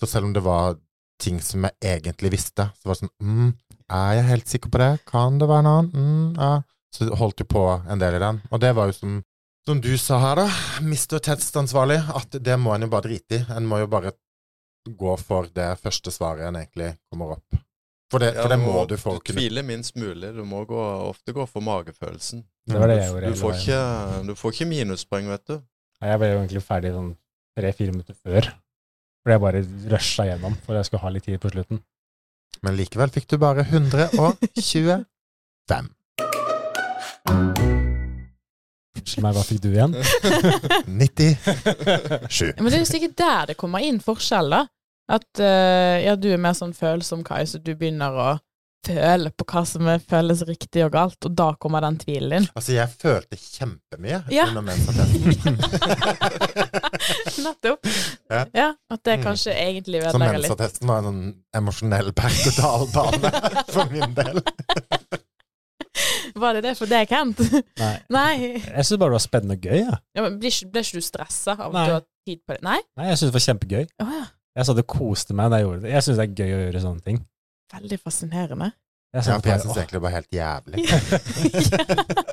Så 0.00 0.06
selv 0.08 0.24
om 0.26 0.32
det 0.32 0.42
var 0.42 0.76
ting 1.18 1.40
som 1.40 1.62
jeg 1.62 1.74
egentlig 1.82 2.30
visste, 2.30 2.68
så 2.78 2.84
var 2.86 2.94
det 2.94 3.00
sånn 3.02 3.14
mm, 3.22 3.54
Er 3.90 4.14
jeg 4.18 4.24
helt 4.28 4.46
sikker 4.50 4.68
på 4.70 4.78
det? 4.78 4.90
Kan 5.06 5.38
det 5.38 5.48
være 5.48 5.58
en 5.64 5.66
annen? 5.66 5.90
Mm, 5.94 6.36
ja. 6.36 6.62
Så 6.92 7.08
holdt 7.16 7.38
jo 7.40 7.44
på 7.48 7.62
en 7.88 7.98
del 7.98 8.14
i 8.14 8.18
den. 8.22 8.42
Og 8.52 8.60
det 8.60 8.74
var 8.76 8.86
jo 8.90 8.92
som, 8.92 9.24
som 9.66 9.80
du 9.80 9.96
sa 9.96 10.18
her, 10.20 10.34
da, 10.42 10.46
Mr. 10.82 11.18
Test-ansvarlig, 11.24 12.02
at 12.14 12.30
det 12.42 12.58
må 12.60 12.74
en 12.74 12.82
jo 12.82 12.88
bare 12.92 13.06
drite 13.08 13.38
i. 13.40 13.44
En 13.56 13.66
må 13.66 13.78
jo 13.80 13.86
bare 13.86 14.12
gå 14.86 15.16
for 15.20 15.48
det 15.54 15.78
første 15.82 16.10
svaret 16.14 16.46
en 16.48 16.56
egentlig 16.60 16.92
kommer 17.10 17.26
opp 17.36 17.58
For 18.12 18.18
det, 18.22 18.30
Ja, 18.34 18.42
for 18.42 18.48
det 18.54 18.58
må, 18.62 18.72
må 18.72 18.84
du 18.88 18.96
for 18.96 19.10
å 19.16 19.18
Du 19.18 19.24
kunne 19.28 19.40
tviler 19.42 19.62
minst 19.66 19.96
mulig. 20.00 20.30
Du 20.32 20.44
må 20.48 20.62
gå, 20.64 20.78
ofte 21.10 21.32
gå 21.36 21.44
for 21.50 21.60
magefølelsen. 21.60 22.44
Det 22.68 22.78
var 22.80 22.88
det 22.88 22.96
jeg 23.02 23.08
Du, 23.10 23.12
gjorde. 23.18 23.28
du, 23.34 23.36
får 23.42 23.52
ikke, 23.58 23.80
du 24.30 24.34
får 24.38 24.54
ikke 24.54 24.68
minuspoeng, 24.70 25.28
vet 25.28 25.44
du. 25.50 25.56
Nei, 26.00 26.08
Jeg 26.14 26.18
ble 26.22 26.30
jo 26.30 26.38
egentlig 26.40 26.62
ferdig 26.64 26.92
sånn 26.94 27.10
tre-fire 27.58 27.92
minutter 27.92 28.14
før. 28.16 28.48
Fordi 29.22 29.34
jeg 29.36 29.42
bare 29.44 29.60
rusha 29.92 30.24
gjennom 30.30 30.54
for 30.64 30.78
jeg 30.78 30.84
skulle 30.88 31.04
ha 31.04 31.10
litt 31.12 31.26
tid 31.28 31.40
på 31.42 31.52
slutten. 31.52 31.82
Men 32.64 32.78
likevel 32.80 33.10
fikk 33.12 33.28
du 33.28 33.36
bare 33.42 33.62
125. 33.68 35.04
Unnskyld 38.98 39.22
meg, 39.24 39.34
hva 39.38 39.44
fikk 39.46 39.60
du 39.62 39.70
igjen? 39.72 39.94
97. 40.86 42.58
Men 42.58 42.68
det 42.70 42.74
er 42.74 42.82
jo 42.84 42.90
sikkert 42.90 43.16
der 43.20 43.46
det 43.52 43.56
kommer 43.60 43.84
inn 43.84 44.00
forskjell, 44.04 44.50
da. 44.54 44.64
At 45.08 45.40
uh, 45.40 45.96
ja, 46.04 46.16
du 46.20 46.28
er 46.34 46.36
mer 46.42 46.52
sånn 46.58 46.74
følsom, 46.76 47.22
Kai, 47.24 47.44
så 47.48 47.56
du 47.64 47.72
begynner 47.78 48.12
å 48.12 48.28
føle 48.88 49.30
på 49.34 49.44
hva 49.50 49.62
som 49.66 49.88
er, 49.90 49.98
føles 50.00 50.42
riktig 50.48 50.84
og 50.84 50.92
galt, 50.94 51.16
og 51.26 51.32
da 51.36 51.48
kommer 51.60 51.82
den 51.84 51.96
tvilen 52.00 52.30
din. 52.30 52.46
Altså, 52.56 52.72
jeg 52.76 52.88
følte 53.00 53.36
kjempemye 53.40 54.20
Ja. 54.32 54.46
under 54.48 54.62
mensattesten. 54.68 55.58
Nettopp. 57.44 57.88
Ja. 58.30 58.44
Ja, 58.54 58.68
at 58.90 59.02
det 59.04 59.16
Mm. 59.18 59.24
kanskje 59.26 59.52
egentlig 59.56 60.02
Så 60.02 60.08
ødelegger 60.12 60.38
litt. 60.38 60.48
mensattesten 60.48 60.88
var 60.88 60.98
en 60.98 61.04
sånn 61.08 61.34
emosjonell 61.58 62.12
berg-og-dal-bane 62.12 63.32
for 63.74 63.90
min 63.92 64.14
del. 64.14 64.40
Var 66.38 66.58
det 66.58 66.62
det 66.64 66.74
for 66.78 66.86
deg, 66.90 67.08
Kent? 67.10 67.40
Nei. 67.82 67.94
Nei. 68.14 68.32
Jeg 68.64 68.84
syns 68.86 68.98
bare 69.00 69.10
det 69.12 69.18
var 69.18 69.24
spennende 69.24 69.56
og 69.58 69.64
gøy. 69.68 69.78
Ja. 69.82 69.96
Ja, 70.16 70.24
men 70.26 70.38
ble, 70.40 70.50
ikke, 70.52 70.68
ble 70.74 70.82
ikke 70.84 71.00
du 71.00 71.06
stressa 71.06 71.54
av 71.58 71.72
Nei. 71.74 71.82
at 71.82 71.88
du 71.88 71.94
har 71.98 72.04
tid 72.28 72.40
på 72.46 72.56
det? 72.56 72.62
Nei? 72.66 72.78
Nei, 73.00 73.06
jeg 73.10 73.20
syns 73.20 73.30
det 73.32 73.36
var 73.38 73.46
kjempegøy. 73.46 73.84
Å 74.04 74.08
ja. 74.16 74.24
Jeg 74.58 74.66
satt 74.66 74.78
det 74.80 74.86
koste 74.90 75.34
meg 75.38 75.50
da 75.52 75.58
jeg 75.60 75.68
gjorde 75.68 75.82
det. 75.84 75.90
Jeg 75.94 76.02
syns 76.06 76.18
det 76.18 76.24
er 76.26 76.36
gøy 76.42 76.50
å 76.56 76.60
gjøre 76.64 76.80
sånne 76.82 77.04
ting. 77.06 77.18
Veldig 77.74 77.98
fascinerende. 78.02 78.68
Jeg 79.14 79.18
Ja, 79.18 79.22
satt 79.28 79.44
for 79.44 79.52
jeg 79.52 79.60
syns 79.64 79.76
egentlig 79.78 79.98
det 79.98 80.04
var 80.04 80.14
helt 80.16 80.32
jævlig. 80.34 80.78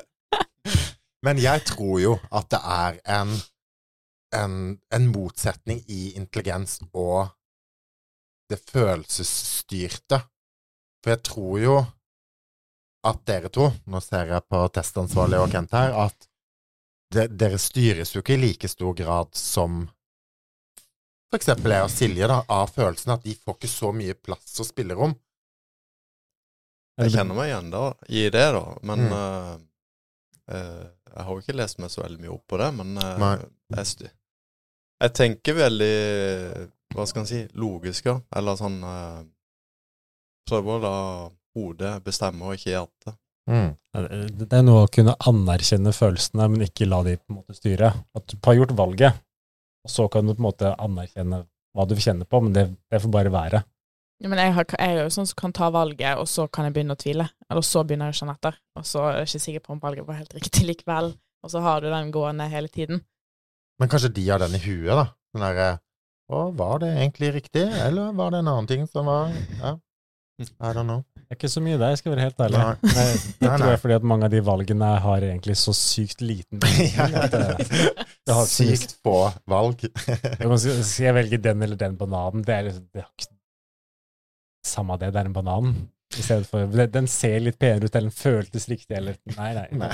Men 1.26 1.38
jeg 1.42 1.62
tror 1.66 1.96
jo 2.02 2.12
at 2.34 2.48
det 2.52 2.60
er 2.62 2.98
en, 3.18 3.30
en, 4.36 4.56
en 4.94 5.06
motsetning 5.10 5.80
i 5.90 6.12
intelligens 6.18 6.78
og 6.92 7.30
det 8.50 8.60
følelsesstyrte. 8.70 10.20
For 11.02 11.14
jeg 11.14 11.22
tror 11.26 11.56
jo 11.62 11.76
at 13.06 13.20
dere 13.28 13.48
to, 13.52 13.68
nå 13.86 14.00
ser 14.02 14.32
jeg 14.34 14.44
på 14.50 14.62
testansvarlig 14.74 15.38
og 15.42 15.52
Kent 15.52 15.74
her, 15.76 15.92
at 16.06 16.26
de, 17.14 17.26
dere 17.30 17.58
styres 17.62 18.14
jo 18.16 18.22
ikke 18.24 18.34
i 18.34 18.40
like 18.42 18.68
stor 18.70 18.94
grad 18.98 19.30
som 19.38 19.84
for 21.30 21.38
eksempel 21.40 21.72
jeg 21.74 21.84
og 21.86 21.90
Silje, 21.90 22.26
da, 22.30 22.40
av 22.54 22.70
følelsen 22.70 23.12
at 23.16 23.24
de 23.26 23.34
får 23.34 23.56
ikke 23.58 23.70
så 23.70 23.88
mye 23.94 24.14
plass 24.14 24.60
og 24.62 24.68
spillerom. 24.68 25.14
Jeg 26.96 27.12
kjenner 27.12 27.36
meg 27.36 27.50
igjen 27.50 27.70
da, 27.74 27.82
i 28.08 28.22
det, 28.32 28.44
da. 28.56 28.62
Men 28.88 29.02
Mm. 29.06 29.12
uh, 29.12 29.56
uh, 30.54 30.84
Jeg 31.16 31.24
har 31.24 31.32
jo 31.32 31.42
ikke 31.42 31.56
lest 31.56 31.78
meg 31.82 31.90
så 31.92 32.02
veldig 32.04 32.20
mye 32.22 32.32
opp 32.34 32.46
på 32.48 32.58
det, 32.60 32.68
men 32.78 32.96
uh, 33.00 33.18
jeg, 33.74 34.10
jeg 35.02 35.12
tenker 35.18 35.58
veldig 35.58 35.90
Hva 36.94 37.06
skal 37.10 37.22
en 37.24 37.28
si 37.28 37.42
logisk, 37.58 38.06
ja. 38.06 38.16
Eller 38.36 38.56
sånn 38.60 38.78
Prøver 40.46 40.76
å 40.76 40.82
la 40.86 40.96
hodet 41.56 41.96
bestemme, 42.04 42.44
og 42.44 42.58
ikke 42.58 42.72
hjertet. 42.74 43.16
Mm. 43.46 43.70
Det 43.94 44.46
det 44.50 44.58
er 44.58 44.64
noe 44.66 44.84
å 44.84 44.90
kunne 44.92 45.14
anerkjenne 45.30 45.92
følelsene, 45.94 46.48
men 46.52 46.66
ikke 46.66 46.88
la 46.88 47.02
de 47.06 47.16
på 47.18 47.32
en 47.32 47.38
måte 47.40 47.56
styre. 47.56 47.92
At 48.16 48.26
du 48.32 48.36
har 48.44 48.58
gjort 48.58 48.74
valget, 48.78 49.22
og 49.86 49.92
så 49.92 50.08
kan 50.12 50.26
du 50.26 50.34
på 50.34 50.42
en 50.42 50.48
måte 50.48 50.74
anerkjenne 50.82 51.44
hva 51.76 51.86
du 51.86 51.96
kjenner 52.00 52.28
på, 52.28 52.40
men 52.42 52.54
det, 52.56 52.68
det 52.90 53.00
får 53.02 53.12
bare 53.12 53.32
være. 53.32 53.62
Ja, 54.24 54.30
men 54.32 54.40
jeg, 54.40 54.54
har, 54.56 54.64
jeg 54.80 54.96
er 54.96 55.02
jo 55.04 55.12
sånn 55.12 55.28
som 55.28 55.36
kan 55.36 55.52
ta 55.56 55.68
valget, 55.72 56.16
og 56.16 56.28
så 56.30 56.46
kan 56.48 56.66
jeg 56.66 56.76
begynne 56.76 56.96
å 56.96 57.00
tvile. 57.00 57.28
Eller 57.52 57.66
så 57.68 57.82
begynner 57.84 58.08
jeg 58.08 58.16
å 58.16 58.20
kjenne 58.22 58.36
etter, 58.38 58.56
og 58.78 58.86
så 58.88 59.02
er 59.10 59.18
jeg 59.20 59.28
ikke 59.28 59.44
sikker 59.44 59.64
på 59.66 59.74
om 59.74 59.82
valget 59.82 60.08
var 60.08 60.20
helt 60.22 60.36
riktig 60.38 60.64
likevel. 60.70 61.12
Og 61.44 61.52
så 61.52 61.60
har 61.62 61.84
du 61.84 61.90
den 61.92 62.10
gående 62.14 62.48
hele 62.50 62.72
tiden. 62.72 63.04
Men 63.78 63.90
kanskje 63.92 64.14
de 64.16 64.24
har 64.30 64.40
den 64.40 64.56
i 64.56 64.62
huet, 64.64 64.94
da. 64.96 65.10
Den 65.36 65.44
derre 65.44 65.74
Å, 66.26 66.48
var 66.58 66.80
det 66.82 66.88
egentlig 66.96 67.28
riktig, 67.36 67.68
eller 67.84 68.16
var 68.18 68.32
det 68.34 68.40
en 68.40 68.48
annen 68.50 68.66
ting 68.66 68.88
som 68.90 69.06
var 69.06 69.28
Ja, 69.60 69.76
I 70.42 70.72
don't 70.74 70.88
know. 70.88 71.04
Det 71.26 71.34
er 71.34 71.38
ikke 71.40 71.48
så 71.50 71.60
mye 71.64 71.78
der, 71.80 71.88
jeg 71.90 71.98
skal 71.98 72.12
være 72.12 72.22
helt 72.28 72.42
ærlig. 72.44 72.58
Nei. 72.62 72.92
Nei, 72.94 73.06
det 73.40 73.48
tror 73.50 73.70
jeg 73.72 73.80
fordi 73.82 73.94
at 73.96 74.04
mange 74.06 74.28
av 74.28 74.30
de 74.30 74.40
valgene 74.46 74.90
har 75.02 75.24
egentlig 75.26 75.56
så 75.58 75.72
sykt 75.74 76.20
liten 76.22 76.60
betydning 76.62 78.46
Sykt 78.46 78.94
få 79.02 79.16
valg. 79.50 79.82
Skal, 79.98 81.02
jeg 81.08 81.16
velge 81.18 81.40
den 81.42 81.66
eller 81.66 81.80
den 81.80 81.96
bananen? 81.98 82.46
Det 82.46 82.54
er 82.54 82.68
liksom 82.68 82.86
det 82.94 83.02
er 83.02 83.10
ikke 83.10 83.32
Samme 84.66 84.96
det, 84.98 85.12
det 85.14 85.20
er 85.20 85.28
en 85.28 85.34
banan. 85.34 85.74
I 86.16 86.22
stedet 86.22 86.46
for 86.46 86.66
den- 86.66 87.06
ser 87.10 87.40
litt 87.42 87.58
penere 87.58 87.86
ut, 87.86 87.94
eller 87.94 88.08
den 88.08 88.14
føltes 88.14 88.68
riktig, 88.70 88.96
eller 88.96 89.16
Nei, 89.36 89.50
nei. 89.54 89.66
Nei. 89.72 89.90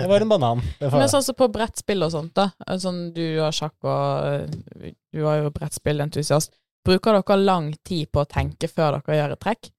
Det 0.00 0.08
var 0.08 0.24
en 0.24 0.28
banan. 0.32 0.62
Var, 0.80 0.96
Men 0.98 1.08
sånn 1.12 1.24
som 1.24 1.36
på 1.36 1.48
brettspill 1.52 2.04
og 2.04 2.12
sånt, 2.12 2.32
da. 2.36 2.48
Sånn, 2.80 3.12
du 3.16 3.24
har 3.40 3.52
sjakk 3.52 3.76
og 3.84 4.26
øh, 4.32 4.92
Du 5.12 5.22
var 5.24 5.38
jo 5.42 5.52
brettspillentusiast. 5.52 6.52
Bruker 6.84 7.20
dere 7.20 7.36
lang 7.40 7.70
tid 7.84 8.10
på 8.12 8.24
å 8.24 8.28
tenke 8.28 8.68
før 8.68 8.98
dere 8.98 9.20
gjør 9.20 9.36
et 9.36 9.40
trekk? 9.44 9.70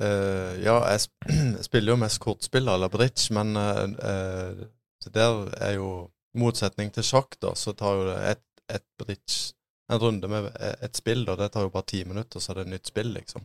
Eh, 0.00 0.52
ja, 0.64 0.76
jeg 0.92 1.06
sp 1.06 1.30
spiller 1.68 1.94
jo 1.94 2.00
mest 2.00 2.20
kortspill 2.22 2.68
eller 2.68 2.92
bridge, 2.92 3.30
men 3.36 3.56
uh, 3.56 3.84
uh, 3.96 4.64
der 5.12 5.38
er 5.62 5.76
jo 5.78 5.90
motsetning 6.36 6.90
til 6.92 7.06
sjakk, 7.06 7.38
da, 7.40 7.54
så 7.56 7.72
tar 7.76 7.96
jo 7.96 8.08
det 8.10 8.16
et, 8.34 8.44
et 8.76 8.84
bridge 9.00 9.52
En 9.86 10.00
runde 10.02 10.26
med 10.26 10.48
et 10.82 10.98
spill, 10.98 11.20
da, 11.28 11.36
det 11.38 11.52
tar 11.54 11.62
jo 11.62 11.70
bare 11.70 11.86
ti 11.86 12.00
minutter, 12.04 12.42
så 12.42 12.50
er 12.50 12.58
det 12.58 12.62
et 12.64 12.70
nytt 12.72 12.88
spill, 12.90 13.12
liksom. 13.14 13.44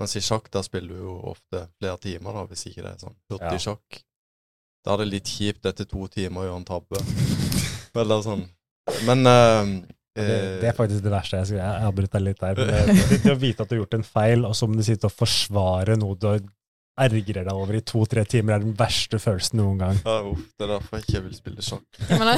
Mens 0.00 0.16
i 0.18 0.22
sjakk, 0.24 0.48
der 0.50 0.64
spiller 0.66 0.96
du 0.96 1.04
jo 1.04 1.12
ofte 1.30 1.68
flere 1.78 2.00
timer, 2.02 2.34
da, 2.34 2.42
hvis 2.50 2.64
ikke 2.66 2.82
det 2.82 2.90
er 2.90 3.04
sånn 3.04 3.14
hurtig 3.30 3.60
Ja. 3.60 3.60
sjakk. 3.68 4.00
Da 4.82 4.96
er 4.96 5.04
det 5.04 5.06
litt 5.12 5.30
kjipt 5.30 5.68
etter 5.70 5.86
to 5.86 6.08
timer 6.10 6.42
å 6.42 6.46
gjøre 6.48 6.58
en 6.58 6.66
tabbe. 6.66 7.02
Eller 8.02 8.24
sånn. 8.26 8.42
Men 9.06 9.22
det, 10.16 10.38
det 10.60 10.68
er 10.68 10.74
faktisk 10.76 11.04
det 11.04 11.12
verste. 11.12 11.38
Jeg 11.40 11.50
skulle 11.50 11.68
jeg 11.68 11.86
avbryter 11.88 12.24
litt 12.24 12.40
der. 12.42 12.58
Det, 12.72 12.96
det, 12.96 13.20
det 13.24 13.32
å 13.32 13.38
vite 13.40 13.64
at 13.64 13.70
du 13.70 13.76
har 13.76 13.84
gjort 13.84 13.96
en 13.96 14.04
feil, 14.06 14.44
og 14.48 14.56
så 14.56 14.68
må 14.68 14.76
du 14.76 14.84
sitte 14.86 15.08
og 15.08 15.14
forsvare 15.14 15.96
noe 16.00 16.18
du 16.20 16.28
ergrer 17.00 17.46
deg 17.46 17.52
over 17.56 17.78
i 17.78 17.84
to-tre 17.88 18.24
timer, 18.28 18.58
er 18.58 18.66
den 18.66 18.74
verste 18.76 19.16
følelsen 19.22 19.62
noen 19.62 19.78
gang. 19.80 20.00
ja, 20.04 20.18
uff, 20.28 20.42
det 20.58 20.66
er 20.66 20.74
derfor 20.74 20.98
jeg 20.98 21.06
ikke 21.06 21.22
vil 21.24 21.38
spille 21.38 21.64
sjakk. 21.64 22.02
Men, 22.10 22.32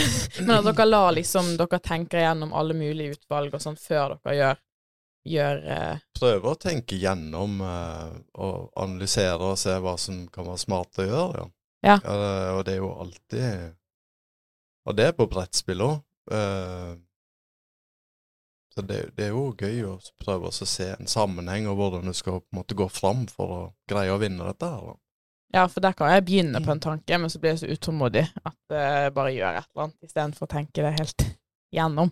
men 0.47 0.55
at 0.59 0.69
dere 0.69 0.87
lar 0.87 1.11
liksom 1.17 1.57
Dere 1.59 1.81
tenker 1.83 2.23
gjennom 2.23 2.55
alle 2.55 2.77
mulige 2.79 3.19
utvalg 3.19 3.57
og 3.57 3.65
sånn 3.65 3.79
før 3.81 4.15
dere 4.15 4.37
gjør, 4.39 4.63
gjør 5.35 5.65
uh... 5.67 6.05
prøver 6.21 6.53
å 6.53 6.61
tenke 6.63 7.01
gjennom 7.03 7.59
uh, 7.65 8.15
og 8.39 8.71
analysere 8.85 9.51
og 9.51 9.59
se 9.59 9.75
hva 9.83 9.97
som 9.99 10.23
kan 10.31 10.47
være 10.47 10.63
smart 10.63 11.03
å 11.03 11.09
gjøre, 11.09 11.43
ja. 11.43 11.51
Ja. 11.85 11.99
Eh, 12.01 12.51
og 12.57 12.63
det 12.65 12.79
er 12.79 12.81
jo 12.81 12.95
alltid 12.97 13.75
Og 14.89 14.95
det 14.97 15.05
er 15.05 15.17
på 15.17 15.27
brettspill 15.29 15.83
òg. 15.85 15.99
Så 18.75 18.83
det, 18.83 19.01
det 19.15 19.29
er 19.29 19.37
jo 19.37 19.53
gøy 19.55 19.85
å 19.87 19.95
prøve 20.19 20.51
å 20.51 20.67
se 20.67 20.89
en 20.97 21.11
sammenheng 21.11 21.69
og 21.71 21.79
hvordan 21.79 22.11
du 22.11 22.15
skal 22.17 22.41
på 22.41 22.51
en 22.51 22.59
måte 22.59 22.77
gå 22.79 22.89
fram 22.91 23.23
for 23.31 23.55
å 23.55 23.61
greie 23.91 24.11
å 24.11 24.19
vinne 24.19 24.47
dette 24.49 24.67
her. 24.67 24.97
Ja, 25.55 25.69
for 25.71 25.85
der 25.85 25.95
kan 25.95 26.11
jeg 26.11 26.25
begynne 26.27 26.59
på 26.65 26.75
en 26.75 26.83
tanke, 26.83 27.19
men 27.21 27.31
så 27.31 27.39
blir 27.39 27.53
jeg 27.55 27.61
så 27.63 27.71
utålmodig 27.71 28.25
at 28.43 28.75
jeg 28.75 29.13
bare 29.15 29.35
gjør 29.37 29.61
et 29.61 29.69
eller 29.69 29.85
annet 29.85 30.09
istedenfor 30.09 30.49
å 30.49 30.53
tenke 30.57 30.83
det 30.83 30.97
helt 30.97 31.27
gjennom. 31.77 32.11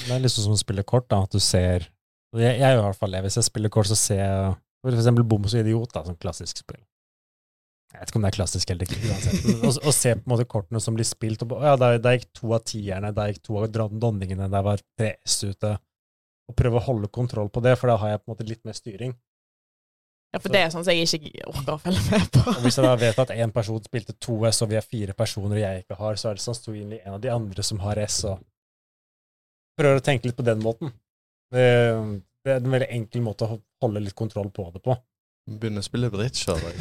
Det 0.00 0.10
er 0.10 0.24
liksom 0.24 0.48
som 0.48 0.56
å 0.56 0.58
spille 0.58 0.82
kort, 0.82 1.06
da, 1.12 1.22
at 1.22 1.34
du 1.34 1.38
ser 1.42 1.86
Jeg, 2.34 2.56
jeg 2.58 2.66
gjør 2.66 2.80
i 2.80 2.86
hvert 2.88 2.98
fall 2.98 3.12
det. 3.14 3.20
Hvis 3.22 3.36
jeg 3.38 3.46
spiller 3.46 3.70
kort, 3.70 3.86
så 3.86 3.94
ser 3.94 4.18
jeg 4.24 4.54
for 4.82 4.96
eksempel 4.98 5.22
Bom 5.22 5.46
og 5.46 5.54
idiot, 5.54 5.92
da, 5.94 6.02
som 6.02 6.18
klassisk 6.18 6.58
spill. 6.64 6.82
Jeg 7.94 8.00
vet 8.02 8.10
ikke 8.10 8.18
om 8.18 8.24
det 8.26 8.30
er 8.32 8.36
klassisk 8.36 8.70
eller 8.74 8.88
ikke, 8.88 9.00
uansett. 9.06 9.44
Å- 9.86 9.92
se 9.94 10.12
på 10.18 10.24
en 10.26 10.32
måte 10.34 10.44
kortene 10.50 10.80
som 10.82 10.96
blir 10.98 11.06
spilt, 11.06 11.44
og 11.46 11.52
ja, 11.62 11.76
der, 11.78 12.00
der 12.02 12.16
gikk 12.18 12.32
to 12.34 12.50
av 12.56 12.64
tierne, 12.66 13.12
der 13.14 13.30
gikk 13.32 13.42
to 13.46 13.58
av 13.60 13.68
dron- 13.70 14.00
dronningene, 14.02 14.48
der 14.50 14.64
var 14.66 14.82
tre 14.98 15.12
S 15.24 15.36
ute. 15.46 15.76
Og 16.50 16.56
prøve 16.58 16.76
å 16.80 16.84
holde 16.84 17.08
kontroll 17.08 17.48
på 17.54 17.62
det, 17.64 17.76
for 17.80 17.88
da 17.88 17.94
har 18.02 18.10
jeg 18.10 18.20
på 18.20 18.26
en 18.28 18.34
måte 18.34 18.48
litt 18.50 18.64
mer 18.68 18.74
styring. 18.76 19.14
Ja, 20.34 20.40
for 20.42 20.50
det 20.50 20.60
er 20.64 20.72
sånn 20.74 20.82
som 20.84 20.90
jeg 20.92 21.06
ikke 21.06 21.46
orker 21.46 21.76
å 21.76 21.78
følge 21.80 22.02
med 22.10 22.26
på. 22.34 22.42
Og 22.56 22.64
hvis 22.66 22.76
jeg 22.80 22.84
da 22.84 22.96
vet 22.98 23.20
at 23.22 23.30
én 23.38 23.52
person 23.54 23.78
spilte 23.86 24.16
to 24.18 24.40
S, 24.50 24.58
og 24.66 24.72
vi 24.74 24.76
er 24.80 24.84
fire 24.84 25.14
personer 25.14 25.54
og 25.54 25.62
jeg 25.62 25.84
ikke 25.84 25.96
har, 26.02 26.18
så 26.18 26.32
er 26.32 26.34
det 26.40 26.42
sannsynlig 26.44 26.98
en 27.06 27.14
av 27.14 27.22
de 27.22 27.30
andre 27.30 27.62
som 27.64 27.78
har 27.86 28.00
S, 28.02 28.18
og 28.28 28.42
prøver 29.78 30.02
å 30.02 30.04
tenke 30.04 30.26
litt 30.28 30.36
på 30.36 30.44
den 30.46 30.60
måten. 30.66 30.90
Det, 31.54 31.64
det 32.44 32.50
er 32.50 32.60
en 32.60 32.74
veldig 32.74 32.90
enkel 32.98 33.22
måte 33.24 33.46
å 33.46 33.60
holde 33.84 34.02
litt 34.02 34.16
kontroll 34.18 34.50
på 34.54 34.66
det 34.74 34.82
på. 34.84 34.98
Begynne 35.44 35.82
å 35.82 35.84
spille 35.84 36.08
bridge, 36.08 36.46
av 36.48 36.60
deg. 36.64 36.78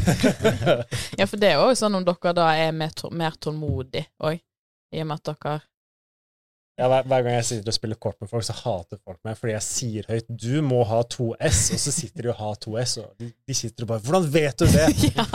Ja, 1.19 1.27
for 1.27 1.39
det 1.39 1.51
er 1.51 1.59
jo 1.59 1.75
sånn 1.75 1.97
om 1.99 2.05
dere 2.07 2.31
da 2.37 2.47
er 2.55 2.71
mer, 2.75 2.93
mer 3.11 3.35
tålmodig 3.43 4.05
òg, 4.23 4.39
i 4.93 5.03
og 5.03 5.09
med 5.09 5.19
at 5.19 5.31
dere 5.33 5.55
Ja, 6.79 6.87
hver, 6.87 7.03
hver 7.11 7.25
gang 7.25 7.35
jeg 7.35 7.47
sitter 7.49 7.73
og 7.73 7.75
spiller 7.75 7.99
kort 7.99 8.23
med 8.23 8.31
folk, 8.31 8.45
så 8.47 8.55
hater 8.55 9.01
folk 9.03 9.19
meg 9.27 9.35
fordi 9.37 9.57
jeg 9.57 9.65
sier 9.67 10.07
høyt 10.07 10.31
'du 10.31 10.63
må 10.63 10.79
ha 10.87 11.01
2S', 11.03 11.65
og 11.75 11.83
så 11.83 11.91
sitter 11.91 12.23
de 12.23 12.31
og 12.31 12.39
har 12.39 12.55
2S, 12.63 12.95
og 13.03 13.11
de, 13.19 13.29
de 13.35 13.57
sitter 13.59 13.83
og 13.83 13.91
bare 13.91 14.05
'hvordan 14.07 14.31
vet 14.31 14.63
du 14.63 14.65
det?' 14.71 15.03
ja. 15.11 15.27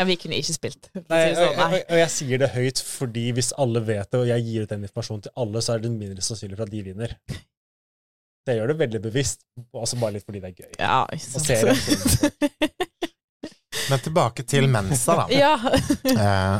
ja, 0.00 0.08
vi 0.08 0.16
kunne 0.16 0.40
ikke 0.40 0.56
spilt. 0.56 0.90
Nei, 0.96 1.22
og, 1.28 1.38
sånn, 1.42 1.60
og, 1.60 1.76
og 1.76 2.00
jeg 2.00 2.10
sier 2.16 2.40
det 2.40 2.52
høyt 2.56 2.80
fordi 2.88 3.28
hvis 3.36 3.52
alle 3.60 3.84
vet 3.84 4.08
det, 4.08 4.24
og 4.24 4.32
jeg 4.32 4.48
gir 4.48 4.64
ut 4.64 4.72
den 4.72 4.88
informasjonen 4.88 5.28
til 5.28 5.36
alle, 5.44 5.60
så 5.60 5.76
er 5.76 5.84
det 5.84 5.92
mindre 5.92 6.24
sannsynlig 6.24 6.56
for 6.56 6.64
at 6.64 6.72
de 6.72 6.82
vinner. 6.88 7.18
Så 8.40 8.54
jeg 8.54 8.60
gjør 8.60 8.72
det 8.72 8.78
veldig 8.80 9.00
bevisst, 9.04 9.42
også 9.76 9.98
bare 10.00 10.16
litt 10.16 10.24
fordi 10.24 10.40
det 10.40 10.50
er 10.50 10.62
gøy. 10.64 10.72
Ja, 10.80 11.00
ikke 11.12 11.26
Og 11.36 11.44
sant. 11.44 11.50
ser. 11.50 13.00
Men 13.90 14.02
tilbake 14.02 14.44
til 14.48 14.68
Mensa, 14.70 15.16
da. 15.20 15.26
ja. 15.42 15.54
Eh, 16.10 16.56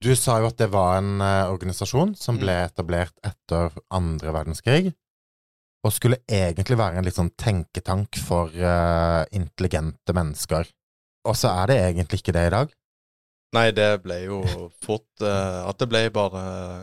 du 0.00 0.14
sa 0.16 0.38
jo 0.40 0.48
at 0.48 0.56
det 0.60 0.70
var 0.72 0.96
en 1.02 1.20
eh, 1.20 1.50
organisasjon 1.52 2.14
som 2.16 2.38
ble 2.40 2.54
etablert 2.64 3.12
etter 3.26 3.74
andre 3.92 4.32
verdenskrig, 4.32 4.94
og 5.84 5.94
skulle 5.96 6.20
egentlig 6.28 6.78
være 6.80 7.00
en 7.00 7.06
litt 7.08 7.16
sånn 7.16 7.32
tenketank 7.40 8.16
for 8.24 8.52
eh, 8.54 9.22
intelligente 9.36 10.16
mennesker. 10.16 10.68
Og 11.28 11.36
så 11.36 11.52
er 11.62 11.70
det 11.70 11.78
egentlig 11.90 12.22
ikke 12.22 12.36
det 12.36 12.46
i 12.48 12.54
dag. 12.56 12.72
Nei, 13.52 13.70
det 13.74 13.88
ble 14.04 14.16
jo 14.28 14.36
fort 14.84 15.24
eh, 15.26 15.60
at 15.66 15.78
det 15.82 15.88
ble 15.90 16.04
bare 16.14 16.42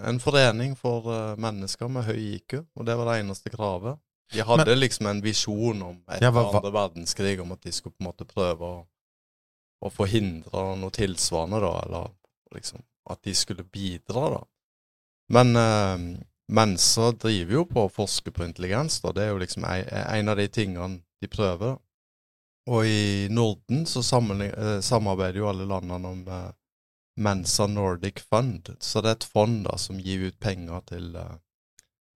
en 0.10 0.18
forening 0.20 0.74
for 0.76 1.06
eh, 1.14 1.36
mennesker 1.40 1.88
med 1.88 2.04
høy 2.10 2.18
IQ, 2.36 2.58
og 2.76 2.86
det 2.90 2.98
var 3.00 3.08
det 3.14 3.22
eneste 3.24 3.54
kravet. 3.54 4.02
De 4.36 4.44
hadde 4.44 4.76
liksom 4.76 5.08
en 5.08 5.22
visjon 5.24 5.82
om 5.86 6.02
etter 6.10 6.26
Ja, 6.28 6.32
hva- 6.36 6.44
hva- 6.50 6.60
andre 6.60 6.74
verdenskrig 6.76 7.38
om 7.40 7.54
at 7.56 7.62
de 7.64 7.72
skulle 7.72 7.96
på 7.96 8.04
en 8.04 8.10
måte 8.10 8.28
prøve 8.28 8.68
å, 8.68 8.82
å 9.88 9.92
forhindre 9.96 10.66
noe 10.82 10.92
tilsvarende, 10.92 11.62
da, 11.64 11.72
eller 11.86 12.12
liksom 12.58 12.84
at 13.08 13.22
de 13.24 13.34
skulle 13.40 13.64
bidra, 13.64 14.26
da. 14.36 14.42
Men 15.32 15.56
eh, 15.56 16.06
mennesker 16.52 17.16
driver 17.24 17.54
jo 17.62 17.66
på 17.72 17.86
å 17.88 17.92
forske 17.96 18.32
på 18.36 18.44
intelligens, 18.44 19.00
da. 19.08 19.16
Det 19.16 19.24
er 19.24 19.32
jo 19.32 19.40
liksom 19.40 19.64
en, 19.72 19.88
en 20.20 20.30
av 20.36 20.36
de 20.44 20.48
tingene 20.52 21.00
de 21.24 21.32
prøver. 21.32 21.78
Og 22.68 22.84
i 22.84 23.28
Norden 23.32 23.86
så 23.88 24.02
eh, 24.04 24.80
samarbeider 24.84 25.40
jo 25.40 25.48
alle 25.48 25.64
landene 25.72 26.12
om 26.12 26.26
eh, 26.28 26.50
Mensa 27.18 27.68
Nordic 27.68 28.22
Fund. 28.30 28.70
Så 28.80 29.02
det 29.02 29.12
er 29.12 29.18
et 29.18 29.28
fond 29.34 29.64
da 29.66 29.78
som 29.82 30.00
gir 30.02 30.28
ut 30.30 30.38
penger 30.44 30.84
til 30.92 31.16
uh, 31.18 31.40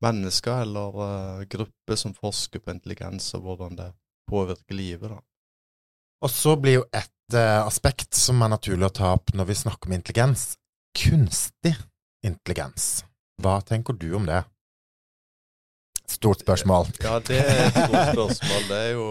mennesker 0.06 0.64
eller 0.66 1.02
uh, 1.02 1.44
grupper 1.50 2.00
som 2.00 2.14
forsker 2.18 2.62
på 2.62 2.74
intelligens 2.76 3.32
og 3.38 3.48
hvordan 3.48 3.78
det 3.80 3.90
påvirker 4.30 4.78
livet. 4.78 5.10
da. 5.10 5.20
Og 6.22 6.30
så 6.30 6.56
blir 6.56 6.82
jo 6.82 6.88
et 6.94 7.38
uh, 7.38 7.66
aspekt 7.66 8.14
som 8.18 8.42
er 8.46 8.54
naturlig 8.54 8.92
å 8.92 8.96
ta 9.02 9.14
opp 9.18 9.34
når 9.34 9.50
vi 9.50 9.60
snakker 9.64 9.90
om 9.90 9.98
intelligens, 9.98 10.52
kunstig 10.98 11.76
intelligens. 12.26 13.04
Hva 13.42 13.60
tenker 13.66 13.98
du 13.98 14.12
om 14.18 14.28
det? 14.30 14.44
Stort 16.12 16.44
spørsmål. 16.44 16.90
Ja, 17.02 17.18
det 17.24 17.40
er 17.40 17.62
et 17.64 17.72
stort 17.72 18.12
spørsmål. 18.12 18.66
Det 18.68 18.78
er 18.78 18.92
jo, 18.92 19.06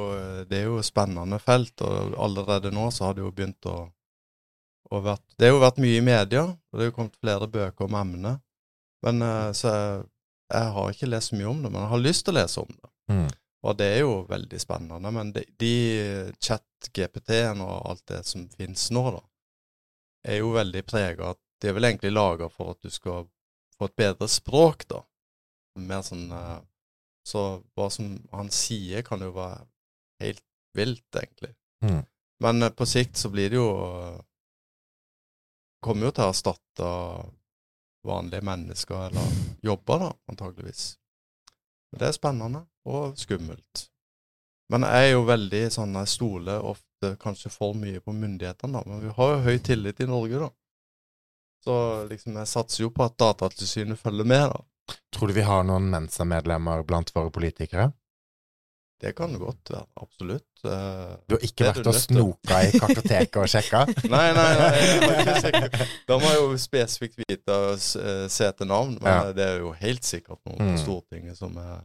det 0.50 0.59
er 0.59 0.66
jo 0.68 0.76
et 0.79 0.87
spennende 0.87 1.38
felt, 1.42 1.81
og 1.81 2.14
allerede 2.20 2.70
nå 2.74 2.90
så 2.92 3.09
har 3.09 3.16
det 3.16 3.24
jo 3.24 3.33
begynt 3.35 3.66
å, 3.66 3.88
å 4.90 5.00
vært 5.05 5.26
Det 5.38 5.48
har 5.48 5.55
jo 5.55 5.62
vært 5.62 5.83
mye 5.83 5.98
i 5.98 6.05
media, 6.05 6.46
og 6.50 6.76
det 6.76 6.85
har 6.85 6.90
jo 6.90 6.96
kommet 6.96 7.20
flere 7.20 7.48
bøker 7.50 7.87
om 7.87 7.98
emnet. 8.00 8.42
Men 9.07 9.22
eh, 9.24 9.50
så 9.57 9.70
jeg, 9.70 10.00
jeg 10.53 10.72
har 10.76 10.94
ikke 10.94 11.11
lest 11.11 11.35
mye 11.37 11.50
om 11.50 11.62
det, 11.62 11.70
men 11.70 11.85
jeg 11.85 11.92
har 11.92 12.03
lyst 12.03 12.26
til 12.26 12.35
å 12.35 12.40
lese 12.40 12.64
om 12.64 12.72
det. 12.74 12.90
Mm. 13.11 13.29
Og 13.61 13.76
det 13.76 13.88
er 13.92 14.00
jo 14.03 14.14
veldig 14.29 14.61
spennende. 14.61 15.12
Men 15.12 15.33
de, 15.37 15.44
de 15.61 15.74
chat-GPT-ene 16.40 17.66
og 17.66 17.90
alt 17.92 18.07
det 18.09 18.22
som 18.29 18.46
finnes 18.57 18.87
nå, 18.94 19.05
da, 19.16 19.22
er 20.31 20.40
jo 20.40 20.55
veldig 20.57 20.83
prega 20.88 21.35
at 21.35 21.40
de 21.61 21.68
er 21.68 21.76
vel 21.76 21.88
egentlig 21.90 22.12
laga 22.12 22.48
for 22.53 22.74
at 22.74 22.81
du 22.85 22.92
skal 22.92 23.26
få 23.76 23.88
et 23.88 23.96
bedre 24.00 24.29
språk, 24.29 24.87
da. 24.88 25.03
Mer 25.81 26.03
sånn 26.05 26.29
eh, 26.35 26.59
Så 27.24 27.62
hva 27.79 27.87
som 27.92 28.16
han 28.35 28.48
sier, 28.53 29.05
kan 29.07 29.20
jo 29.22 29.31
være 29.37 29.62
helt 30.24 30.44
vilt, 30.76 31.07
egentlig. 31.14 31.53
Mm. 31.85 32.03
Men 32.44 32.64
eh, 32.64 32.72
på 32.74 32.88
sikt 32.88 33.20
så 33.20 33.31
blir 33.33 33.53
det 33.53 33.61
jo 33.61 33.70
Kommer 35.80 36.08
jo 36.08 36.14
til 36.16 36.26
å 36.26 36.32
erstatte 36.32 36.88
vanlige 38.06 38.44
mennesker 38.44 39.06
eller 39.08 39.38
jobber, 39.64 40.04
da, 40.04 40.10
antageligvis. 40.32 40.84
Det 41.96 42.06
er 42.06 42.16
spennende 42.16 42.64
og 42.88 43.16
skummelt. 43.18 43.86
Men 44.70 44.86
jeg 44.86 45.08
er 45.08 45.12
jo 45.16 45.24
veldig 45.26 45.60
sånn 45.74 45.96
Jeg 45.98 46.10
stoler 46.12 46.62
ofte 46.62 47.14
kanskje 47.18 47.50
for 47.50 47.74
mye 47.74 47.98
på 48.04 48.14
myndighetene, 48.14 48.78
da. 48.78 48.82
Men 48.86 49.00
vi 49.02 49.14
har 49.16 49.32
jo 49.32 49.44
høy 49.48 49.58
tillit 49.66 50.02
i 50.04 50.08
Norge, 50.08 50.44
da. 50.44 50.50
Så 51.64 51.76
liksom 52.08 52.38
jeg 52.38 52.48
satser 52.48 52.84
jo 52.84 52.92
på 52.94 53.04
at 53.04 53.18
Datatilsynet 53.20 54.00
følger 54.00 54.28
med, 54.28 54.52
da. 54.52 55.00
Tror 55.14 55.30
du 55.30 55.36
vi 55.36 55.46
har 55.46 55.66
noen 55.66 55.90
Mensa-medlemmer 55.90 56.84
blant 56.86 57.10
våre 57.14 57.32
politikere? 57.34 57.90
Det 59.00 59.14
kan 59.16 59.32
det 59.32 59.38
godt 59.40 59.70
være. 59.72 59.86
Absolutt. 60.02 60.64
Eh, 60.64 61.12
Du 61.28 61.34
har 61.36 61.44
ikke 61.46 61.64
Det 61.64 61.68
vært 61.76 61.86
og 61.88 61.94
snoka 61.96 62.58
i 62.66 62.72
kartoteket 62.82 63.36
og 63.40 63.48
sjekka? 63.48 63.80
Nei, 64.12 64.26
nei, 64.36 64.48
nei. 64.60 64.72
Jeg 64.76 64.98
har 65.06 65.20
ikke 65.22 65.36
sikkert. 65.46 65.94
Da 66.10 66.18
må 66.20 66.28
jeg 66.34 66.40
jo 66.42 66.58
spesifikt 66.60 67.16
vite 67.22 67.56
eh, 67.56 68.26
se 68.28 68.44
etter 68.50 68.68
navn, 68.68 68.98
men 69.00 69.08
Ja. 69.12 69.32
det 69.32 69.46
er 69.46 69.56
jo 69.64 69.72
helt 69.80 70.04
sikkert 70.04 70.42
noen 70.44 70.60
Mm. 70.60 70.74
på 70.74 70.82
Stortinget 70.84 71.38
som 71.40 71.56
er 71.56 71.80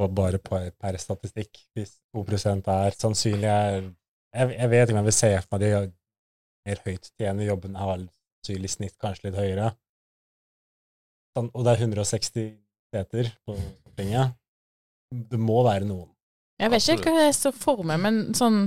Og 0.00 0.14
bare 0.16 0.38
per, 0.38 0.70
per 0.80 0.96
statistikk, 1.00 1.58
hvis 1.76 1.96
2 2.16 2.22
er 2.68 2.94
sannsynlig 2.96 3.48
er 3.48 3.80
jeg, 4.32 4.52
jeg 4.58 4.70
vet 4.70 4.88
ikke 4.88 4.94
om 4.94 5.00
jeg 5.00 5.08
vil 5.10 5.16
se 5.16 5.30
for 5.42 5.58
meg 5.58 5.60
de 5.60 5.92
mer 6.66 6.78
høyttjenende 6.86 7.46
jobbene 7.48 7.78
har 7.78 7.98
sannsynlig 8.44 8.70
snitt 8.70 8.96
kanskje 9.00 9.24
litt 9.30 9.40
høyere. 9.40 9.72
Sånn, 11.36 11.50
og 11.54 11.64
det 11.64 11.72
er 11.74 11.82
160 11.86 12.52
seter 12.94 13.32
på 13.46 13.56
Stortinget. 13.56 14.36
Det 15.10 15.38
må 15.40 15.62
være 15.66 15.88
noen. 15.88 16.08
Jeg 16.60 16.72
vet 16.74 16.88
ikke 16.94 17.14
hva 17.14 17.24
jeg 17.24 17.36
så 17.38 17.52
for 17.56 17.82
meg, 17.88 18.00
men 18.04 18.20
sånn 18.36 18.62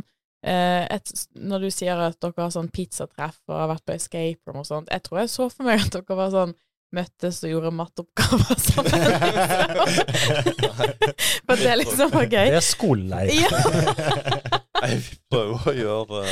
eh, 0.46 0.84
et, 0.90 1.14
Når 1.38 1.68
du 1.68 1.70
sier 1.74 2.00
at 2.02 2.18
dere 2.24 2.46
har 2.48 2.54
sånn 2.54 2.72
pizzatreff 2.74 3.40
og 3.52 3.58
har 3.60 3.72
vært 3.76 3.86
på 3.86 3.96
escape 3.96 4.50
room 4.50 4.64
og 4.64 4.70
sånt, 4.70 4.92
jeg 4.92 5.06
tror 5.06 5.24
jeg 5.24 5.34
så 5.34 5.50
for 5.54 5.70
meg 5.70 5.84
at 5.84 5.94
dere 5.94 6.20
var 6.20 6.34
sånn 6.34 6.56
møttes 6.94 7.40
og 7.42 7.50
gjorde 7.50 7.72
matteoppgaver 7.74 8.60
sammen. 8.68 9.06
For 11.48 11.58
det 11.58 11.78
liksom 11.82 12.12
var 12.14 12.28
Det 12.30 12.44
er 12.60 12.66
skoleleir. 12.66 13.32
Ja. 13.34 13.50
jeg 14.84 15.00
prøver 15.32 15.70
å 15.70 15.74
gjøre 15.78 16.24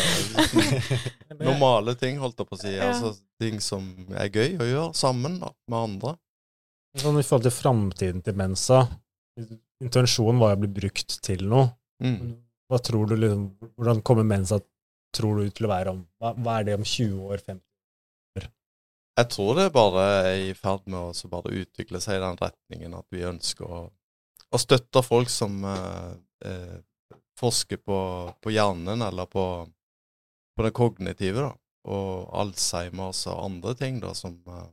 normale 1.47 1.95
ting, 2.00 2.19
holdt 2.21 2.43
jeg 2.43 2.50
på 2.50 2.58
å 2.58 2.62
si. 2.62 2.76
Ja. 2.76 2.91
Altså 2.91 3.15
ting 3.41 3.62
som 3.63 3.88
er 4.13 4.30
gøy 4.30 4.60
å 4.62 4.69
gjøre 4.69 4.91
sammen 4.97 5.39
da, 5.41 5.54
med 5.71 5.80
andre. 5.82 6.15
Sånn 7.00 7.17
I 7.17 7.24
forhold 7.24 7.47
til 7.47 7.56
framtiden 7.56 8.24
til 8.26 8.36
Mensa, 8.38 8.84
intensjonen 9.82 10.41
var 10.41 10.56
å 10.56 10.62
bli 10.62 10.72
brukt 10.82 11.17
til 11.26 11.44
noe. 11.50 11.72
Mm. 12.04 12.36
Hva 12.72 12.80
tror 12.82 13.10
du 13.10 13.17
liksom, 13.17 13.50
Hvordan 13.76 14.00
kommer 14.06 14.26
Mensa 14.28 14.62
tror 15.12 15.41
du 15.41 15.52
til 15.52 15.67
å 15.67 15.72
være 15.74 15.91
om 15.91 16.06
hva, 16.22 16.32
hva 16.39 16.60
er 16.60 16.70
det 16.70 16.78
om 16.80 16.86
20 16.88 17.28
år? 17.28 17.44
50? 17.44 17.62
Jeg 19.20 19.28
tror 19.34 19.58
det 19.58 19.74
bare 19.76 20.04
er 20.22 20.38
i 20.48 20.54
ferd 20.56 20.86
med 20.89 21.12
å 21.12 21.30
bare 21.30 21.58
utvikle 21.62 22.00
seg 22.02 22.17
i 22.17 22.22
den 22.24 22.38
retningen 22.39 22.94
at 22.96 23.08
vi 23.12 23.26
ønsker 23.28 23.67
å, 23.67 23.82
å 24.48 24.60
støtte 24.62 25.04
folk 25.04 25.30
som 25.30 25.60
eh, 25.67 26.13
eh, 26.48 26.78
forsker 27.38 27.82
på, 27.84 27.98
på 28.39 28.54
hjernen 28.56 29.04
eller 29.04 29.28
på, 29.30 29.46
på 30.56 30.65
det 30.65 30.72
kognitive, 30.78 31.50
da. 31.50 31.52
Og 31.91 32.30
Alzheimers 32.38 33.26
og 33.28 33.44
andre 33.50 33.76
ting, 33.76 34.00
da, 34.00 34.13
som 34.15 34.38
eh, 34.48 34.70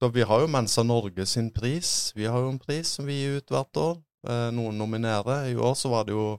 Så 0.00 0.08
vi 0.08 0.22
har 0.24 0.40
jo 0.40 0.48
Mensa 0.48 0.82
Norge 0.82 1.26
sin 1.26 1.50
pris. 1.52 2.12
Vi 2.16 2.24
har 2.26 2.40
jo 2.40 2.48
en 2.48 2.58
pris 2.58 2.88
som 2.88 3.04
vi 3.04 3.18
gir 3.18 3.40
ut 3.40 3.52
hvert 3.52 3.76
år. 3.76 3.98
Eh, 4.28 4.46
noen 4.56 4.78
nominerer. 4.80 5.50
I 5.50 5.56
år 5.56 5.74
så 5.76 5.90
var 5.92 6.06
det 6.08 6.14
jo 6.14 6.38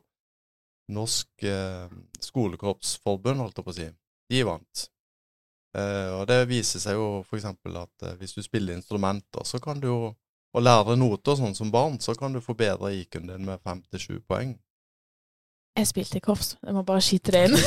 Norsk 0.91 1.45
eh, 1.45 1.93
Skolekorpsforbund, 2.25 3.43
holdt 3.43 3.61
jeg 3.61 3.67
på 3.67 3.73
å 3.73 3.77
si. 3.77 3.85
De 4.33 4.41
vant. 4.49 4.83
Eh, 5.77 6.09
og 6.17 6.25
det 6.31 6.39
viser 6.49 6.81
seg 6.81 6.97
jo 6.97 7.21
eksempel 7.21 7.77
at 7.83 8.09
hvis 8.17 8.33
du 8.33 8.41
spiller 8.41 8.73
instrumenter, 8.73 9.45
så 9.45 9.61
kan 9.61 9.79
du 9.79 9.87
jo 9.91 10.01
og 10.51 10.65
lærer 10.65 10.97
noter 10.99 11.37
sånn 11.39 11.55
som 11.55 11.69
barn, 11.71 11.95
så 12.03 12.11
kan 12.17 12.33
du 12.35 12.41
forbedre 12.43 12.91
IQ-en 12.97 13.29
din 13.29 13.45
med 13.47 13.61
fem 13.63 13.79
til 13.87 14.01
sju 14.03 14.15
poeng. 14.27 14.57
Jeg 15.77 15.87
spilte 15.87 16.19
i 16.19 16.23
korps, 16.23 16.55
jeg 16.59 16.75
må 16.75 16.83
bare 16.83 17.03
skyte 17.03 17.35
det 17.35 17.45
inn. 17.47 17.57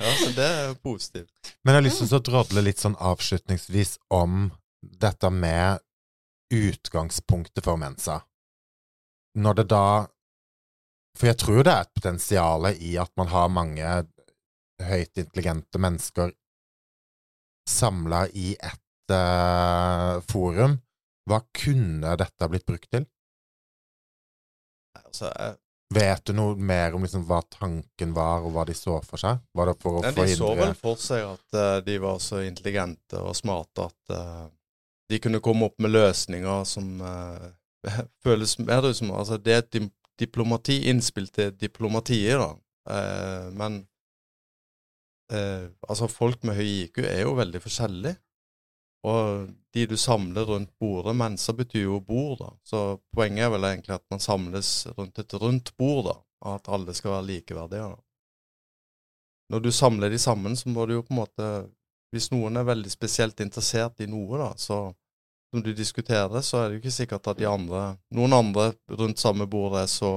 Ja, 0.00 0.14
så 0.16 0.30
det 0.32 0.44
er 0.44 0.70
positivt. 0.80 1.28
Men 1.60 1.74
jeg 1.74 1.78
har 1.78 1.84
lyst 1.84 2.00
til 2.00 2.16
å 2.16 2.22
drodle 2.24 2.62
litt 2.64 2.80
sånn 2.80 2.96
avslutningsvis 2.96 3.98
om 4.16 4.46
dette 4.80 5.28
med 5.28 5.82
utgangspunktet 6.56 7.64
for 7.64 7.76
Mensa. 7.80 8.22
Når 9.36 9.60
det 9.60 9.66
da 9.70 9.84
For 11.18 11.28
jeg 11.28 11.38
tror 11.42 11.60
det 11.66 11.72
er 11.74 11.84
et 11.84 11.94
potensial 11.94 12.70
i 12.72 12.94
at 13.02 13.12
man 13.20 13.28
har 13.28 13.52
mange 13.52 13.92
høyt 14.80 15.20
intelligente 15.20 15.78
mennesker 15.82 16.32
samla 17.68 18.24
i 18.32 18.54
ett 18.56 19.12
uh, 19.12 20.22
forum. 20.30 20.78
Hva 21.28 21.42
kunne 21.54 22.14
dette 22.18 22.48
blitt 22.48 22.66
brukt 22.66 22.88
til? 22.94 23.04
Altså, 24.96 25.28
jeg, 25.28 25.59
Vet 25.94 26.22
du 26.24 26.34
noe 26.38 26.54
mer 26.54 26.94
om 26.94 27.02
liksom 27.02 27.24
hva 27.26 27.40
tanken 27.50 28.12
var, 28.14 28.44
og 28.46 28.54
hva 28.54 28.62
de 28.68 28.76
så 28.78 29.00
for 29.02 29.18
seg? 29.18 29.40
Var 29.58 29.70
det 29.72 29.76
for 29.82 29.98
å 29.98 30.02
ja, 30.04 30.12
de 30.14 30.36
så 30.38 30.50
vel 30.54 30.74
for 30.78 31.00
seg 31.02 31.24
at 31.26 31.56
uh, 31.58 31.78
de 31.82 31.96
var 32.02 32.20
så 32.22 32.44
intelligente 32.46 33.18
og 33.18 33.34
smarte 33.34 33.88
at 33.88 34.14
uh, 34.14 34.44
de 35.10 35.18
kunne 35.18 35.42
komme 35.42 35.66
opp 35.66 35.82
med 35.82 35.90
løsninger 35.90 36.62
som 36.70 37.02
uh, 37.02 37.50
føles 38.24 38.54
mer 38.62 38.86
ut 38.86 39.00
som 39.00 39.10
Altså, 39.10 39.40
det 39.42 39.56
er 39.56 39.64
et 39.64 39.90
diplomati, 40.20 40.78
innspill 40.92 41.26
til 41.34 41.54
diplomatiet, 41.58 42.38
da. 42.38 42.50
Men 43.56 43.78
altså, 45.32 46.10
folk 46.12 46.42
med 46.44 46.58
høy 46.58 46.66
IQ 46.66 47.00
er 47.06 47.22
jo 47.22 47.32
veldig 47.38 47.62
forskjellige. 47.64 48.18
Og 49.06 49.48
de 49.74 49.86
du 49.86 49.96
samler 49.96 50.44
rundt 50.44 50.72
bordet 50.78 51.14
Mensa 51.16 51.54
betyr 51.56 51.86
jo 51.86 52.00
bord, 52.04 52.38
da. 52.40 52.50
Så 52.64 52.80
poenget 53.16 53.46
er 53.46 53.54
vel 53.54 53.64
egentlig 53.64 53.96
at 53.96 54.04
man 54.12 54.20
samles 54.20 54.86
rundt 54.98 55.18
et 55.22 55.34
rundt 55.40 55.72
bord, 55.80 56.04
da. 56.10 56.16
Og 56.44 56.54
at 56.58 56.68
alle 56.68 56.94
skal 56.94 57.14
være 57.16 57.28
likeverdige. 57.30 57.88
da. 57.94 57.96
Når 59.50 59.60
du 59.60 59.70
samler 59.72 60.10
de 60.10 60.18
sammen, 60.18 60.56
så 60.56 60.68
må 60.68 60.86
du 60.86 60.98
jo 60.98 61.02
på 61.02 61.14
en 61.14 61.22
måte 61.24 61.50
Hvis 62.10 62.32
noen 62.32 62.56
er 62.58 62.66
veldig 62.66 62.90
spesielt 62.90 63.38
interessert 63.40 64.00
i 64.02 64.06
noe, 64.10 64.34
da, 64.34 64.48
så 64.58 64.90
som 65.50 65.62
du 65.62 65.72
diskuterer 65.74 66.42
så 66.42 66.58
er 66.58 66.68
det 66.68 66.76
jo 66.76 66.80
ikke 66.84 66.94
sikkert 66.94 67.28
at 67.30 67.38
de 67.38 67.46
andre, 67.46 67.82
noen 68.14 68.34
andre 68.34 68.72
rundt 68.98 69.18
samme 69.22 69.46
bord 69.50 69.76
er 69.78 69.86
så, 69.90 70.10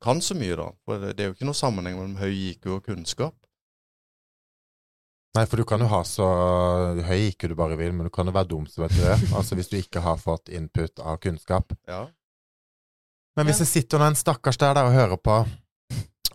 kan 0.00 0.20
så 0.24 0.36
mye, 0.36 0.56
da. 0.56 0.68
For 0.84 1.04
det 1.06 1.22
er 1.22 1.30
jo 1.30 1.36
ikke 1.36 1.48
noe 1.48 1.56
sammenheng 1.56 1.96
mellom 1.96 2.16
høy 2.20 2.32
IQ 2.52 2.68
og 2.76 2.82
kunnskap. 2.88 3.36
Nei, 5.36 5.44
for 5.44 5.60
du 5.60 5.66
kan 5.68 5.82
jo 5.82 5.88
ha 5.90 6.00
så 6.08 6.26
høy 7.04 7.26
IQ 7.26 7.50
du 7.50 7.56
bare 7.58 7.76
vil, 7.76 7.92
men 7.92 8.08
du 8.08 8.12
kan 8.12 8.28
jo 8.28 8.32
være 8.32 8.48
dum 8.54 8.64
som 8.70 8.86
et 8.86 8.94
rød. 8.96 9.26
Altså 9.36 9.58
hvis 9.58 9.68
du 9.68 9.76
ikke 9.78 10.00
har 10.04 10.16
fått 10.20 10.48
input 10.48 11.02
av 11.02 11.18
kunnskap. 11.20 11.74
Ja. 11.88 12.06
Men 13.36 13.48
hvis 13.48 13.60
det 13.60 13.68
sitter 13.68 14.00
noen 14.00 14.16
stakkars 14.16 14.56
der, 14.56 14.72
der 14.78 14.88
og 14.88 14.96
hører 14.96 15.20
på, 15.20 15.36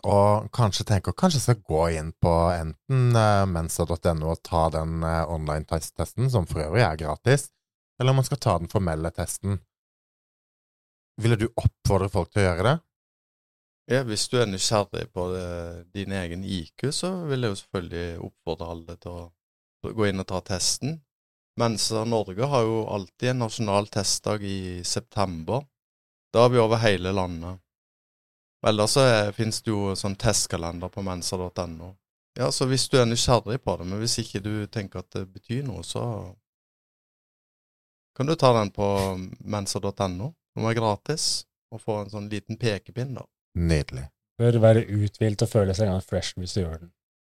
og 0.02 0.50
kanskje 0.54 0.86
tenker 0.90 1.14
kanskje 1.18 1.40
jeg 1.40 1.46
skal 1.46 1.66
gå 1.66 1.82
inn 1.98 2.12
på 2.22 2.34
enten 2.54 3.18
uh, 3.18 3.46
mensa.no 3.50 4.32
og 4.34 4.40
ta 4.46 4.68
den 4.74 5.02
uh, 5.06 5.26
online-testen, 5.30 6.30
som 6.34 6.48
for 6.50 6.64
øvrig 6.68 6.86
er 6.86 7.02
gratis, 7.02 7.50
eller 8.00 8.14
om 8.14 8.22
man 8.22 8.30
skal 8.30 8.42
ta 8.42 8.56
den 8.62 8.70
formelle 8.70 9.12
testen. 9.14 9.60
Ville 11.22 11.38
du 11.38 11.50
oppfordre 11.50 12.10
folk 12.10 12.32
til 12.32 12.42
å 12.44 12.48
gjøre 12.48 12.68
det? 12.70 12.78
Ja, 13.90 14.04
hvis 14.08 14.28
du 14.30 14.38
er 14.40 14.46
nysgjerrig 14.48 15.08
på 15.14 15.28
det, 15.34 15.48
din 15.94 16.12
egen 16.12 16.44
IQ, 16.44 16.92
så 16.94 17.26
vil 17.26 17.42
jeg 17.42 17.52
jo 17.52 17.60
selvfølgelig 17.62 18.20
oppfordre 18.28 18.68
alle 18.74 18.98
til 19.02 19.16
å 19.18 19.94
gå 19.98 20.08
inn 20.08 20.22
og 20.22 20.28
ta 20.30 20.42
testen. 20.46 21.00
Mensa 21.60 22.06
Norge 22.06 22.48
har 22.48 22.64
jo 22.64 22.86
alltid 22.88 23.34
en 23.34 23.44
nasjonal 23.44 23.90
testdag 23.92 24.46
i 24.48 24.84
september. 24.88 25.66
Da 26.32 26.46
er 26.46 26.54
vi 26.54 26.62
over 26.62 26.80
hele 26.80 27.12
landet. 27.12 27.60
Ellers 28.64 28.94
så 28.94 29.02
er- 29.02 29.32
finnes 29.34 29.62
det 29.62 29.72
jo 29.72 29.96
sånn 29.96 30.16
testkalender 30.16 30.90
på 30.90 31.02
mensa.no. 31.02 31.96
Ja, 32.38 32.52
så 32.52 32.66
hvis 32.66 32.88
du 32.88 32.98
er 32.98 33.06
nysgjerrig 33.06 33.60
på 33.64 33.78
det, 33.78 33.88
men 33.88 34.00
hvis 34.00 34.20
ikke 34.20 34.40
du 34.40 34.68
tenker 34.68 35.00
at 35.00 35.10
det 35.10 35.34
betyr 35.34 35.64
noe, 35.66 35.84
så 35.84 36.36
kan 38.16 38.26
du 38.26 38.36
ta 38.36 38.54
den 38.54 38.72
på 38.72 39.18
mensa.no, 39.44 40.34
som 40.54 40.66
er 40.66 40.74
gratis, 40.78 41.46
og 41.72 41.82
få 41.82 42.02
en 42.02 42.10
sånn 42.10 42.30
liten 42.30 42.58
pekepinn, 42.58 43.16
da. 43.16 43.26
Nydelig. 43.56 44.08
Bør 44.40 44.58
være 44.64 44.86
uthvilt 44.88 45.42
og 45.42 45.50
føle 45.50 45.74
seg 45.76 45.88
en 45.88 45.98
gang 45.98 46.06
fresh 46.08 46.38
hvis 46.40 46.56
du 46.56 46.62
gjør 46.64 46.78
den. 46.78 46.92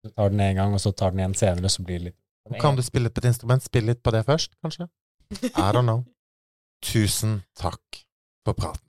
Du 0.06 0.10
tar 0.10 0.30
den 0.30 0.40
en 0.40 0.56
gang, 0.56 0.74
og 0.74 0.82
så 0.82 0.92
tar 0.92 1.14
den 1.14 1.20
igjen 1.20 1.38
senere, 1.38 1.70
så 1.70 1.84
blir 1.84 2.00
det 2.00 2.12
litt 2.12 2.62
Kan 2.62 2.78
du 2.78 2.84
spille 2.86 3.10
på 3.10 3.24
et 3.24 3.30
instrument? 3.32 3.64
Spille 3.64 3.94
litt 3.94 4.04
på 4.06 4.14
det 4.14 4.26
først, 4.26 4.54
kanskje? 4.62 4.88
I 5.32 5.72
don't 5.74 5.90
know. 5.90 6.06
Tusen 6.86 7.42
takk 7.58 8.04
for 8.46 8.54
praten. 8.54 8.86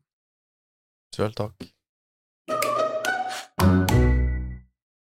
Sjøl 1.16 1.32
takk. 1.32 1.72